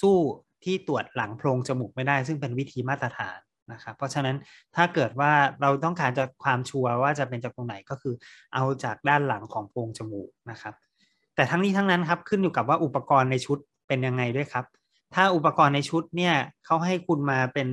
[0.00, 0.16] สู้
[0.64, 3.38] ที่ตรวจหลังโพรงจมูกไม่ได้ ซึ่งเป็นวิธีมาตรฐาน
[3.72, 4.36] นะครับเพราะฉะนั้น
[4.76, 8.14] ถ้าเกิดว่าเราต้องการจะความ sure ว่าจะเป็นจากตรงไหนก็คือ
[8.54, 10.74] เอาจากด้านหลังของโพรงจมูกนะครับ
[11.34, 13.58] แต่ทั้งนี้ทั้งนั้นครับขึ้นอยู่กับว่าอุปกรณ์ในชุด
[13.88, 14.64] เป็นยังไงด้วยครับ
[15.14, 17.68] ถ้าอุปกรณ์ในชุดเนี่ยเขาให้คุณมาเป็น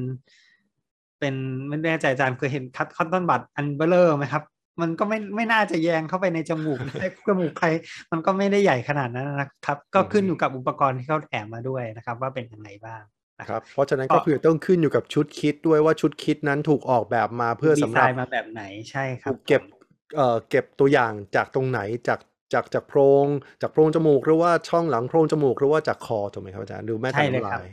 [1.21, 1.35] เป็น
[1.67, 4.43] ไม่แน่ใจอาจารย์เคยเห็นคัต cotton bud อันเบ้อเร่อไหมครับ
[4.81, 7.67] มันก็ไม่ไม่น่าจะแยงเข้าไปในจมูกในจมูกใคร
[8.11, 13.01] มันก็ไม่ได้ใหญ่ขนาดนั้นนะครับ ก็ขึ้นอยู่กับอุปกรณ์ที่เขาแถมมาด้วยนะครับ ว่าเป็นยังไงบ้าง
[13.41, 18.61] นะคครัรับบเพราะฉะนั้นก็คือต้องขึ้นอยู่กับชุดคิดด้วยว่าชุดคิดนั้นถูกออกแบบมาเพื่อดีสำไซหรับน์มาแบบไหน
[18.91, 19.81] ใช่ครัถูบกเก็บผม
[20.15, 22.19] เอ่อเก็บตัวอย่างจากตรงไหนจาก
[22.53, 23.25] จากจากโพรง
[23.61, 27.65] จากโพรงจมูกหรือว่าช่องหลังโพรงจมูกหรือว่าจากคอถูกไหมครับอาจารย์หรือแม้แต่ใช่เลยน้ำครัลาบย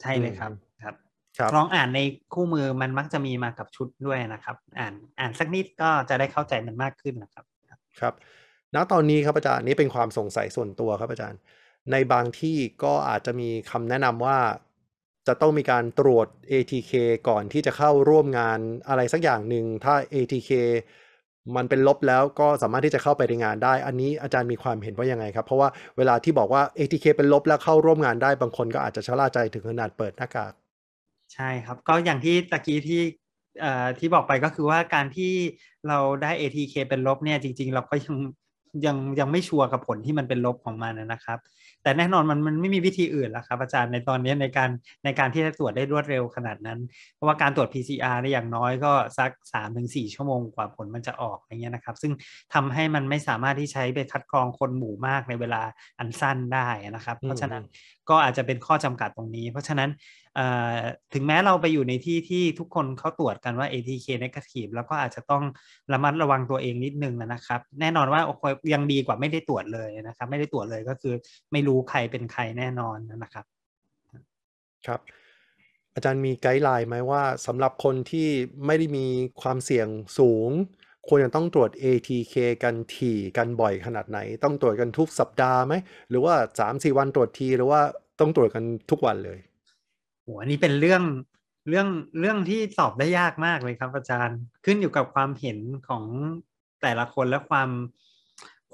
[0.00, 0.52] ใช่เลยครับครับ
[0.82, 0.94] ครับ
[1.56, 2.00] ลองอ่านใน
[2.34, 7.44] คู่มือมันมักจะมีมากับชุดด้วยนะครับ อ่านอ่านสักนิดก็จะได้เข้าใจมันมากขึ้นนะครับ
[8.00, 8.14] ครับ
[8.74, 11.40] ณตอนนี้ครับอาจารย์นี่เป็นความสงสัยส่วนตัวครับอาจารย์
[11.92, 14.38] ในบางที่ก็อาจจะมีคำแนะนำว่า
[15.28, 16.92] จะต้องมีการตรวจ ATK
[17.28, 18.58] ก่อนที่จะเข้าร่วมงาน
[18.88, 20.50] อะไรสักอย่างหนึ่งถ้า ATK
[21.56, 30.52] มันเป็นลบแล้วก็สามารถที่จะเข้าไปในงานได้ อันนี้อาจารย์มีความเห็นว่ายังไงครับ เพราะว่าเวลาที่บอกว่า ATK เป็นลบแล้วเข้าร่วมงานได้บางคนก็อาจจะชะล่าใจถึงขนาดเปิดหน้ากาก
[31.34, 33.02] ใช่ครับ ก็อย่างที่ตะกี้ที่
[33.98, 35.32] ที่บอกไปก็คือว่าการที่
[35.88, 38.16] เราได้ ATK เป็นลบเนี่ยจริง ๆ เราก็ยัง
[38.86, 41.38] ยังยังไม่ชัวร์กับผลที่มันเป็นลบของมันนะครับ
[41.82, 44.70] แต่แน่นอนมันมันไม่มีวิธีอื่นแล้วครับอาจารย์ในตอนนี้ในการ
[45.04, 46.78] ในการที่จะตรวจได้รวดเร็วขนาดนั้น
[47.14, 49.30] เพราะว่าการตรวจ PCR เนี่ยอย่างน้อยก็สัก
[49.72, 52.12] 3-4 ชั่วโมงกว่าผลมันจะออกอย่างเงี้ยนะครับ ซึ่ง
[52.54, 55.62] ทำให้มันไม่สามารถที่ใช้ไปคัดกรองคนหมู่มากในเวลา
[55.98, 57.62] อันสั้นได้นะครับ เพราะฉะนั้น
[58.10, 59.90] ก็อาจจะเป็นข้อจำกัดตรงนี้ เพราะฉะนั้น
[61.12, 65.44] ถึงแม้เราไปอยู่ในที่ที่ทุกคนเขาตรวจกันว่า ATK negative แล้วก็อาจจะต้อง
[65.92, 71.14] ระมัดระวังตัวเองนิดนึงนะครับ แน่นอนว่าโอเคยังดีกว่าไม่ได้ตรวจเลยนะครับ ไม่ได้ตรวจเลยก็คือ
[71.52, 73.44] ไม่รู้ใครเป็นใครแน่นอนนะครับ
[74.86, 75.00] ครับ
[75.94, 78.28] อาจารย์มีไกด์ไลน์ไหมว่าสำหรับคนที่
[78.66, 79.06] ไม่ได้มี
[79.42, 80.50] ความเสี่ยงสูง
[81.08, 85.74] ควรจะต้องตรวจ ATK กันถี่กันบ่อยขนาดไหน ต้องตรวจกันทุกสัปดาห์ไหม
[86.10, 86.34] หรือว่า
[86.66, 87.80] 3-4 วันตรวจทีหรือว่า
[88.20, 89.38] ต้องตรวจกันทุกวันเลย
[90.26, 91.02] โหอันนี้เป็นเรื่อง
[91.68, 91.88] เรื่อง
[92.20, 95.58] เรื่องที่ตอบได้ยากมากเลยครับอาจารย์ ขึ้นอยู่กับความเห็น
[95.88, 96.04] ของ
[96.82, 97.70] แต่ละคนและความ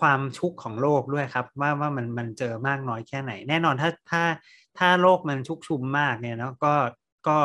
[0.00, 4.22] ความชุกของโลกด้วยครับ ว่าว่ามันมันเจอมากน้อยแค่ไหน แน่นอนถ้าถ้า
[4.78, 6.74] ถ้าโลกมันชุกชุมมากเนี่ยเนาะก็
[7.28, 7.38] ก็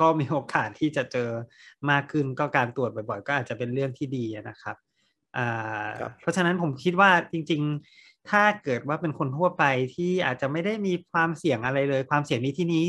[0.00, 1.30] ก็มีโอกาสที่จะเจอ
[1.90, 4.76] มากขึ้นก็การตรวจบ่อย ๆ ก็อาจจะเป็นเรื่องที่ดีนะครับ
[5.36, 7.62] อ่าครับเพราะฉะนั้นผมคิดว่าจริง
[7.94, 9.64] ๆ ถ้าเกิดว่าเป็นคนทั่วไป
[9.94, 12.84] ที่อาจจะไม่ได้มีความเสี่ยงอะไรเลย ความเสี่ยงนี้ที่นี้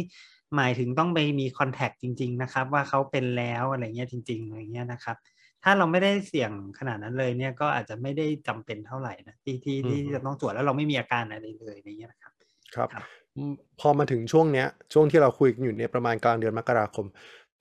[0.55, 5.17] หมายถึงต้องไปมีคอนแทคจริง ๆ นะครับ ว่าเขาเป็นแล้วอะไรเงี้ยจริงๆอะไรเงี้ยนะครับ
[5.63, 12.33] ถ้าเราไม่ได้เสี่ยงขนาดนั้นเลยเนี่ยก็อาจจะไม่ได้จำเป็นเท่าไหร่นะที่ที่ที่อืมจะต้องตรวจแล้วเราไม่มีอาการอะไรเลยอะไรเงี้ยนะครับ
[12.75, 13.03] ครับครับ
[13.35, 17.05] อืมพอมาถึงช่วงเนี้ยช่วงที่เราคุยกันอยู่เนี่ยประมาณกลางเดือนมกราคม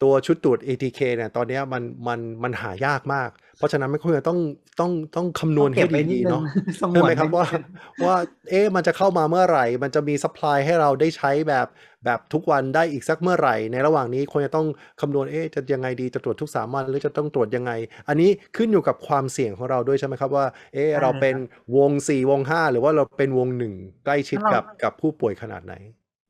[0.03, 4.39] ตัวชุดตรวจ ATK เนี่ยตอนเนี้ยมันมันมันหายากมาก เพราะฉะนั้นไม่ควรจะต้อง
[4.81, 6.43] ต้องต้องคำนวณต้องให้เก็บไว้นิดีดๆนึงเนาะ
[6.81, 7.59] สงใช่วไหมนครับไว้ว่านิดนึ
[8.03, 8.17] งว่า
[8.51, 11.67] เอ๊ะมันจะเข้ามาเมื่อไหร่ มันจะมีสป라이ให้เราได้ใช้แบบ
[12.05, 14.67] แบบทุกวันได้อีกสักเมื่อไหร่ ในระหว่างนี้ควรจะต้อง
[15.01, 17.73] คำนวณเอ๊ะจะยังไงดีจะตรวจทุกสามวันหรือจะต้องตรวจยังไง
[18.09, 23.75] อันนี้ขึ้นอยู่กับความเสี่ยงของเราด้วยใช่ไหมครับว่าเอ๊ะใช่เราเป็นครับวงสี่วงห้าหรือว่าเราเป็นวงหนึ่ง
[24.05, 25.75] ใกล้ชิดถ้าเรากับกับผู้ป่วยขนาดไหน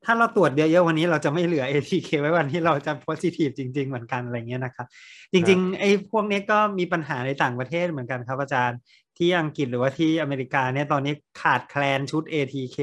[0.05, 4.87] ถ้าเราตรวจเยอะๆวันนี้เราจะไม่เหลือ ATK ไว้วันที่เราจะ positive จริง ๆ เหมือนกันอะไรเงี้ยนะครับ
[5.33, 8.79] จริงๆไอ้พวกนี้ก็มีปัญหาในต่างประเทศเหมือนกันครับอาจารย์
[9.17, 12.77] ที่อังกฤษหรือว่าที่อเมริกาเนี่ยตอนนี้ขาดแคลนชุด ATK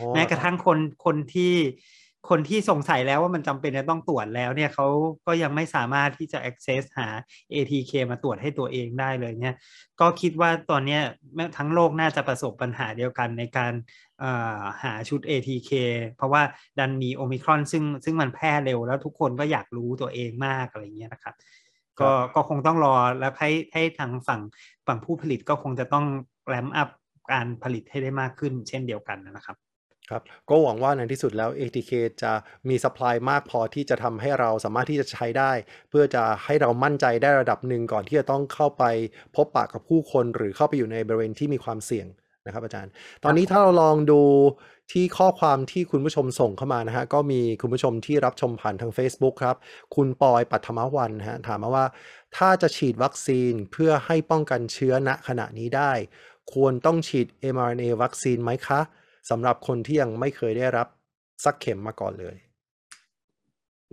[0.00, 1.54] อ๋อแม้กระทั่งคนคนที่
[2.30, 4.86] คนที่สงสัยแล้วว่ามันจำเป็นจะต้องตรวจแล้วเนี่ยเขา
[5.26, 7.08] ก็ยังไม่สามารถที่จะ access หา
[7.54, 9.56] ATK มาตรวจให้ตัวเองได้เลยเนี่ย
[10.00, 11.00] ก็คิดว่าตอนเนี้ย
[11.34, 13.72] แม้ทั้งโลกน่าจะประสบปัญหาเดียวกันในการ
[14.11, 14.11] เอ่อ
[14.82, 15.70] หาชุด ATK
[16.16, 16.42] เพราะว่า
[16.78, 21.34] ดันมีโอมิครอนซึ่งซึ่งมันแพร่เร็วแล้วทุกคนก็อยากรู้ตัวเองมากอะไรเงี้ยนะครับ
[22.00, 24.40] ก็ก็คงต้องรอแล้วให้ให้ทางฝั่ง
[24.86, 26.06] ฝั่งผู้ผลิตก็คงจะต้อง
[26.48, 26.88] แรมอัพ
[27.32, 29.56] การผลิตให้ได้มากขึ้น เช่นเดียวกันนะครับ
[30.10, 31.92] ครับก็หวังว่าในที่สุดแล้ว ATK
[32.22, 32.32] จะ
[32.68, 35.52] มีสป라이มากพอที่จะทำให้เราสามารถที่จะใช้ได้
[35.88, 38.84] เพื่อจะให้เรามั่นใจได้ระดับหนึ่งก่อนที่จะต้องเข้าไป
[39.36, 42.06] พบปะกับผู้คน หรือเข้าไปอยู่ในบริเวณที่มีความเสี่ยง
[42.46, 42.90] นะครับอาจารย์
[43.24, 44.20] ตอนนี้ถ้าเราลองดู
[44.92, 49.56] ที่ข้อความที่คุณผู้ชมส่งเข้ามานะฮะก็มีคุณผู้ชมที่รับชมผ่านทาง Facebook ครับ
[49.94, 51.86] คุณปอยปัทมวันนะฮะถามมาว่า
[52.36, 55.92] ถ้าจะฉีดวัคซีนเพื่อให้ป้องกันเชื้อณขณะนี้ได้
[56.52, 58.80] ควรต้องฉีด mRNA วัคซีนไหมคะ
[59.30, 60.88] สำหรับคนที่ยังไม่เคยได้รับ
[61.44, 62.36] สักเข็มมาก่อนเลย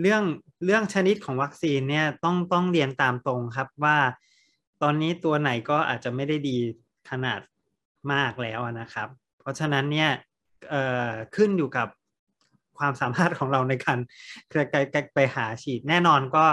[0.01, 0.23] เรื่อง
[0.65, 3.97] เรื่องชนิดของวัคซีนเนี่ยต้องต้องเรียนตามตรงครับว่า
[4.81, 6.57] ตอนนี้ตัวไหนก็อาจจะไม่ได้ดี
[7.09, 7.39] ขนาด
[8.13, 9.07] มากแล้วนะครับ
[9.39, 10.09] เพราะฉะนั้นเนี่ย
[11.35, 11.87] ขึ้นอยู่กับ
[12.77, 13.99] ความสามารถของเราในการ
[15.15, 16.45] ไปหาฉีดแน่นอนก็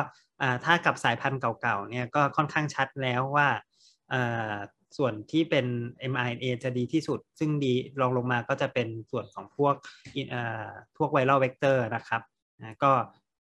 [0.64, 3.48] ถ้ากับสายพันธุ์เก่าๆเนี่ยก็ค่อนข้างชัดแล้วว่า
[4.96, 5.66] ส่วนที่เป็น
[6.12, 9.74] mRNA จะดีที่สุด ซึ่งดีรองลงมาก็จะเป็นส่วนของพวก
[10.96, 12.22] พวก viral vector นะครับ
[12.60, 12.92] นะก็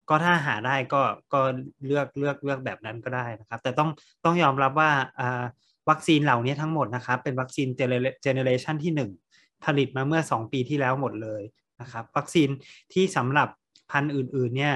[0.10, 1.02] ก็ถ้าหาได้ก็
[1.34, 1.42] ก็
[1.86, 3.90] เลือกเลือกเลือกแบบนั้นก็ได้นะครับ แต่ต้อง
[4.26, 5.44] ต้องยอมรับว่าอ่า
[5.90, 11.42] วัคซีนเหล่านี้ทั้งหมดนะครับ เป็นวัคซีน generation ที่ 1 ผลิตมาเมื่อ 2 ปีที่แล้วหมดเลย
[11.82, 12.50] นะครับ วัคซีน
[12.94, 13.50] ที่สำหรับ
[13.92, 14.76] พันธุ์อื่น ๆ เนี่ย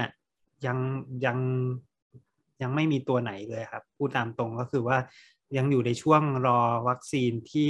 [0.66, 0.78] ยัง
[1.24, 1.38] ยัง
[2.62, 4.98] ยังไม่มีตัวไหนเลยครับ พูดตามตรงก็คือว่า
[5.56, 7.68] ยังอยู่ในช่วงรอวัคซีนที่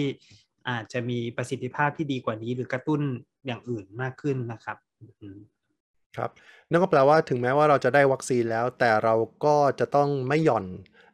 [0.68, 3.00] อาจจะมีประสิทธิภาพที่ดีกว่านี้ หรือกระตุ้น
[3.46, 4.76] อย่างอื่นมากขึ้นนะครับ
[6.16, 6.30] ครับ
[6.70, 9.14] นั่นก็แปลว่าถึงแม้ว่าเราจะได้วัคซีนแล้ว แต่เรา
[9.44, 10.64] ก็จะต้องไม่หย่อน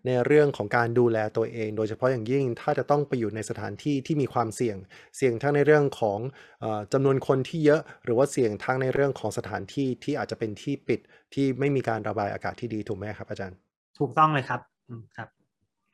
[0.07, 4.77] ในเรื่องของการดูแลตัวเอง โดยเฉพาะอย่างยิ่งถ้าจะต้องไปอยู่ในสถานที่ที่มีความเสี่ยง
[5.17, 6.19] เสี่ยงทั้งในเรื่องของ
[6.61, 11.01] เออจำนวนคนที่เยอะ หรือว่าเสี่ยงทั้งในเรื่องของสถานที่ที่อาจจะเป็นที่ปิด
[11.35, 13.59] ที่ไม่มีการระบายอากาศที่ดีถูกไหมครับ อาจารย์
[13.99, 15.29] ถูกต้องเลยครับอืมครับ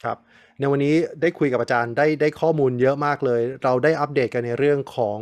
[0.02, 0.18] ครับ
[0.58, 5.18] ในวันนี้ได้คุยกับอาจารย์ได้ได้ข้อมูลเยอะมากเลย เราได้อัปเดตกันในเรื่องของ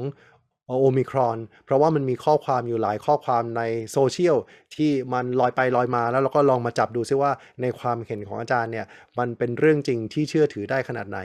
[0.81, 3.63] โอมิครอน เพราะว่ามันมีข้อความอยู่หลายข้อความใน
[3.93, 4.37] โซเชียล
[4.77, 8.87] ที่มันลอยไปลอยมาแล้วเราก็ลองมาจับดูซิว่าในความเห็นของอาจารย์เนี่ย
[9.19, 11.21] มันเป็นเรื่องจริงที่เชื่อถือได้ขนาดไหน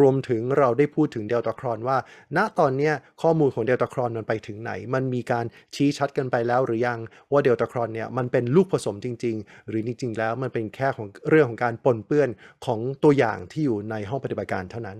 [0.00, 1.96] รวมถึงเราได้พูดถึงเดลตาครอนว่า
[2.36, 2.90] ณตอนนี้
[3.22, 5.44] ข้อมูลของเดลตาครอนมันไปถึงไหน มันมีการ
[5.74, 6.98] ชี้ชัดกันไปแล้วหรือยัง
[7.32, 12.28] ว่าเดลตาครอนเนี่ยมันเป็นลูกผสมจริง ๆ หรือจริงๆแล้วมันเป็นแค่ของเรื่องของการปนเปื้อน
[12.66, 14.98] ของตัวอย่างที่อยู่ในห้องปฏิบัติการเท่านั้น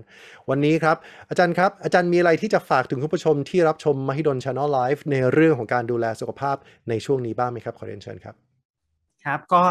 [0.49, 0.97] วันนี้ครับ
[1.29, 6.55] อาจารย์ครับอาจารย์มีอะไรที่จะฝากถึงคุณผู้ชมที่รับชมมมหิดล Channel Live ในเรื่องของการดูแลสุขภาพ
[6.89, 8.35] ในช่วงนี้บ้างไหมครับ ขอเรียนเชิญครับ
[9.25, 9.61] ครับก็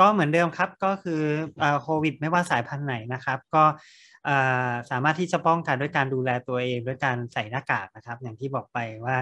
[0.00, 1.22] ก็เหมือนเดิมครับก็คือ
[1.82, 3.64] โควิด ไม่ว่าสายพันธุ์ไหนนะครับ ก็
[4.90, 9.16] สามารถที่จะป้องกันด้วยการดูแลตัวเองด้วยการใส่หน้ากากนะครับ อย่างที่บอกไปว่า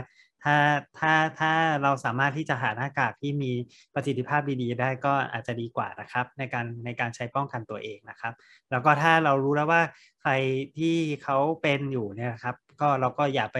[0.44, 0.57] ถ้า
[0.98, 3.53] ถ้าถ้าเราสามารถที่จะหาหน้ากากที่มี
[3.94, 8.34] ประสิทธิภาพดีๆ ได้ก็อาจจะดีกว่านะครับ ในการในการใช้ป้องกันตัวเองนะครับ
[8.70, 9.82] แล้วก็ถ้าเรารู้แล้วว่า
[10.20, 10.32] ใคร
[10.78, 13.59] ที่เขาเป็นอยู่เนี่ยครับ ก็เราก็อย่าไป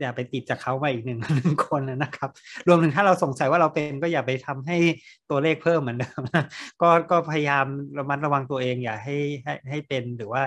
[0.00, 2.30] อย่าไปติดจากเขาไปอีกหนึ่งหนึ่งคนนะครับ
[2.68, 4.76] รวมถึงถ้าเราสงสัยว่าเราเป็นก็อย่าไปทำให้
[5.30, 6.20] ตัวเลขเพิ่มเหมือนเดิม
[6.82, 7.64] ก็ก็พยายาม
[7.98, 10.42] ระมัดระวังตัวเองอย่าให้ให้ให้เป็นหรือว่า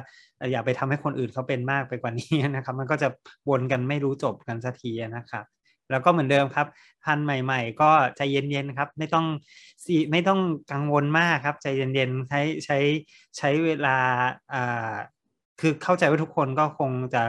[0.51, 3.07] อย่าไปทำให้คนอื่นเขาเป็นมากไปกว่านี้นะครับ มันก็จะ
[3.49, 5.45] วนกันไม่รู้จบกันสักทีนะครับ
[5.91, 6.67] แล้วก็เหมือนเดิมครับ
[7.05, 9.25] พันใหม่ ๆ ก็ใจเย็นๆครับไม่ต้อง
[10.11, 10.39] ไม่ต้อง
[10.71, 12.77] กังวลมากครับ ใจเย็นๆใช้ใช้
[13.37, 13.97] ใช้เวลา
[14.53, 14.93] อ่า
[15.59, 17.23] คือเข้าใจว่าทุกคนก็คงจะ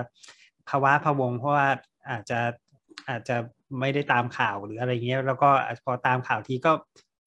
[0.68, 1.68] ภาวะพะวงเพราะว่า
[2.10, 2.40] อาจจะ
[3.08, 3.36] อาจจะ
[3.80, 5.50] ไม่ได้ตามข่าวหรืออะไรเงี้ย แล้วก็
[5.84, 6.72] พอตามข่าวทีก็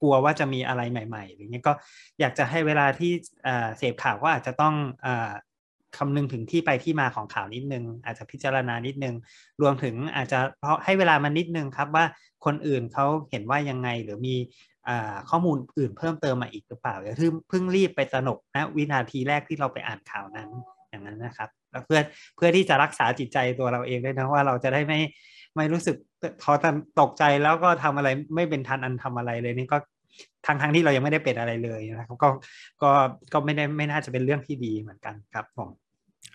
[0.02, 1.74] กลัวว่าจะมีอะไรใหม่ๆอย่างเงี้ยก็
[2.20, 3.12] อยากจะให้เวลาที่
[3.78, 4.76] เสพข่าวก็อาจจะต้อง
[5.98, 9.16] คำนึงถึงที่ไปที่มาของข่าวนิดนึง อาจจะพิจารณานิดนึง
[9.62, 12.06] รวมถึงอาจจะเพราะให้เวลามันนิดนึงครับว่า
[12.46, 14.36] คนอื่นเขาเห็นว่ายังไงหรือมี
[15.30, 17.16] ข้อมูลอื่นเพิ่มเติมมาอีกหรือเปล่าอย่า
[17.50, 20.50] เพิ่งรีบไปตระหนกนะวินาทีแรกที่เราไปอ่านข่าวนั้น
[20.90, 21.50] อย่างนั้นนะครับ
[21.86, 22.00] เพื่อ
[22.36, 25.00] เพื่อที่จะรักษาจิตใจตัวเราเองด้วยนะว่าเราจะได้ไม่
[25.56, 25.96] ไม่รู้สึก
[26.44, 26.54] ท้อ
[27.00, 29.78] ตกใจแล้วก็ทำอะไรไม่เป็นทันอันทำอะไรเลยนี่ก็
[30.46, 32.30] ทั้งทั้งที่เรายังไม่ได้เป็นอะไรเลยนะครับก็
[32.84, 32.92] ก็
[33.34, 35.70] ก็ไม่ได้ไม่น่าจะเป็นเรื่องที่ดีเหมือนกันครับผม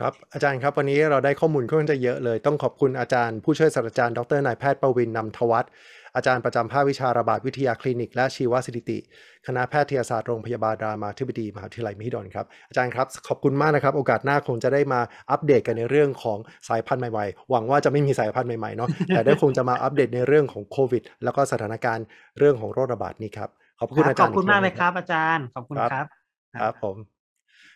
[0.00, 5.70] ครับอาจารย์ครับวันนี้เราได้ข้อมูลค่อนข้างจะเยอะเลย ต้องขอบคุณอาจารย์ผู้ช่วยศาสตราจารย์ดรนายแพทย์ประวินนำทวัฒน์
[6.16, 8.98] อาจารย์ประจำภาควิชาระบาดวิทยาคลินิก และชีวสถิติ
[9.46, 15.00] คณะแพทยศาสตร์โรงพยาบาลรามาธิบดีมหาวิทยาลัยมหิดลครับ อาจารย์ครับ ขอบคุณมากนะครับ โอกาสหน้าคงจะได้มา
[15.30, 16.38] อัปเดตกันในเรื่องของ
[16.68, 22.04] สายพันธุ์ใหม่ๆ หวังว่าจะไม่มีสายพันธุ์ใหม่ๆเนาะแต่ได้คงจะมาอัปเดตในเรื่องของโควิด แล้วก็สถานการณ์
[22.38, 23.50] เรื่องของโรคระบาดนี้ครับ
[23.80, 26.06] ขอบคุณอาจารย์ขอบคุณมากเลยครับ อาจารย์ขอบคุณครับ
[26.62, 26.96] ครับผม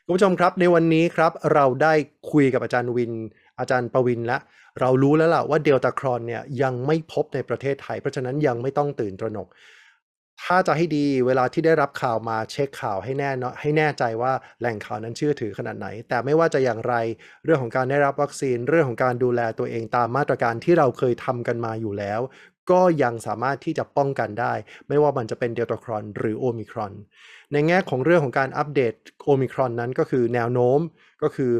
[0.05, 1.93] คุณผู้ชมครับในวันนี้ครับเราได้
[2.32, 3.12] คุยกับอาจารย์วิน
[3.61, 4.38] อาจารย์ประวินและ
[4.80, 9.48] เรารู้แล้วล่ะว่าเดลตาครอนเนี่ยยังไม่พบในประเทศไทย เพราะฉะนั้นยังไม่ต้องตื่นตระหนก
[10.46, 16.94] ถ้าจะให้ดีเวลาที่ได้รับข่าวมาเช็คข่าวให้แน่เนาะให้แน่ใจว่าแหล่งข่าวนั้นเชื่อถือขนาดไหน แต่ไม่ว่าจะอย่างไร
[17.44, 22.20] เรื่องของการได้รับวัคซีนเรื่องของการดูแลตัวเองตามมาตรการที่เราเคยทำกันมาอยู่แล้ว
[22.70, 24.52] ก็ยังสามารถที่จะป้องกันได้
[24.88, 26.92] ไม่ว่ามันจะเป็นเดลตาครอนหรือโอมิครอน
[27.52, 28.94] ในแง่ของเรื่องของการอัปเดต
[29.24, 30.80] โอมิครอนนั้นก็คือแนวโน้ม
[31.22, 31.52] ก็คือ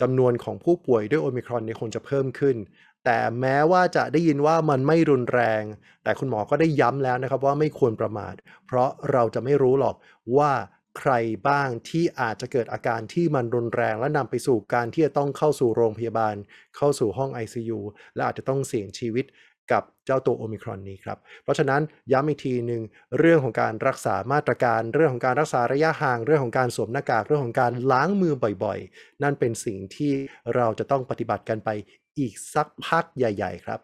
[0.00, 2.56] จำนวนของผู้ป่วยด้วยโอมิครอนเนี่ยคงจะเพิ่มขึ้น
[3.04, 5.62] แต่แม้ว่าจะได้ยินว่ามันไม่รุนแรง
[6.02, 8.34] แต่คุณหมอก็ได้ย้ำแล้วนะครับว่าไม่ควรประมาท
[8.66, 9.94] เพราะเราจะไม่รู้หรอก
[10.36, 10.52] ว่า
[10.98, 11.12] ใคร
[11.48, 16.34] บ้างที่อาจจะเกิดอาการที่มันรุนแรง และนำไปสู่การที่จะต้องเข้าสู่โรงพยาบาล
[16.76, 17.78] เข้าสู่ห้อง ICU
[18.14, 19.24] และอาจจะต้องเสี่ยงชีวิต
[19.72, 22.82] กับเจ้าตัวโอมิครอนนี้ครับ เพราะฉะนั้นย้ำอีกทีหนึ่ง
[23.18, 30.12] เรื่องของการรักษามาตรการ เรื่องของการรักษาระยะห่าง เรื่องของการสวมหน้ากาก เรื่องของการล้างมือบ่อยๆ นั่นเป็นสิ่งที่
[30.54, 31.68] เราจะต้องปฏิบัติกันไป
[32.18, 33.80] อีกสักพักใหญ่ ๆ ครับ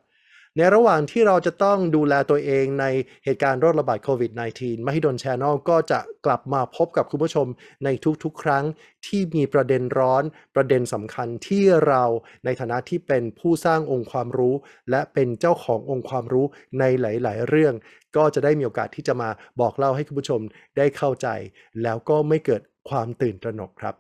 [0.59, 2.87] ในระหว่างที่เราจะต้องดูแลตัวเองใน
[3.25, 7.47] เหตุการณ์โรคระบาดโควิด -19 มหิดลแชานลก็จะกลับมาพบกับคุณผู้ชม
[7.85, 7.89] ใน
[8.23, 8.65] ทุกๆ ครั้ง
[9.07, 10.23] ที่มีประเด็นร้อน
[10.55, 12.03] ประเด็นสำคัญที่เรา
[12.45, 14.55] ในฐานะที่เป็นผู้สร้างองค์ความรู้
[14.91, 16.47] และเป็นเจ้าขององค์ความรู้
[16.81, 17.75] ในหลาย ๆ เรื่อง
[18.17, 19.31] ก็จะได้มีโอกาสที่จะมา
[19.61, 20.41] บอกเล่าให้คุณผู้ชม
[20.77, 21.29] ได้เข้าใจ
[21.83, 23.95] แล้วก็ไม่เกิดความตื่นตระหนกครับ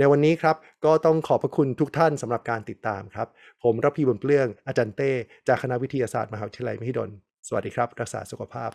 [0.00, 3.28] ในวันนี้ครับก็ต้องขอบพระคุณทุกท่านสำหรับการติดตามครับ
[3.62, 5.12] ผมรับพีบนเปลื้องอาจารย์เต้
[5.48, 7.10] จากคณะวิทยาศาสตร์มหาวิทยาลัยมหิดล
[7.46, 8.70] สวัสดีครับ รักษาสุขภาพ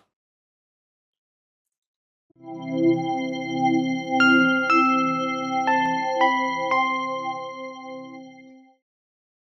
[2.38, 3.15] thank you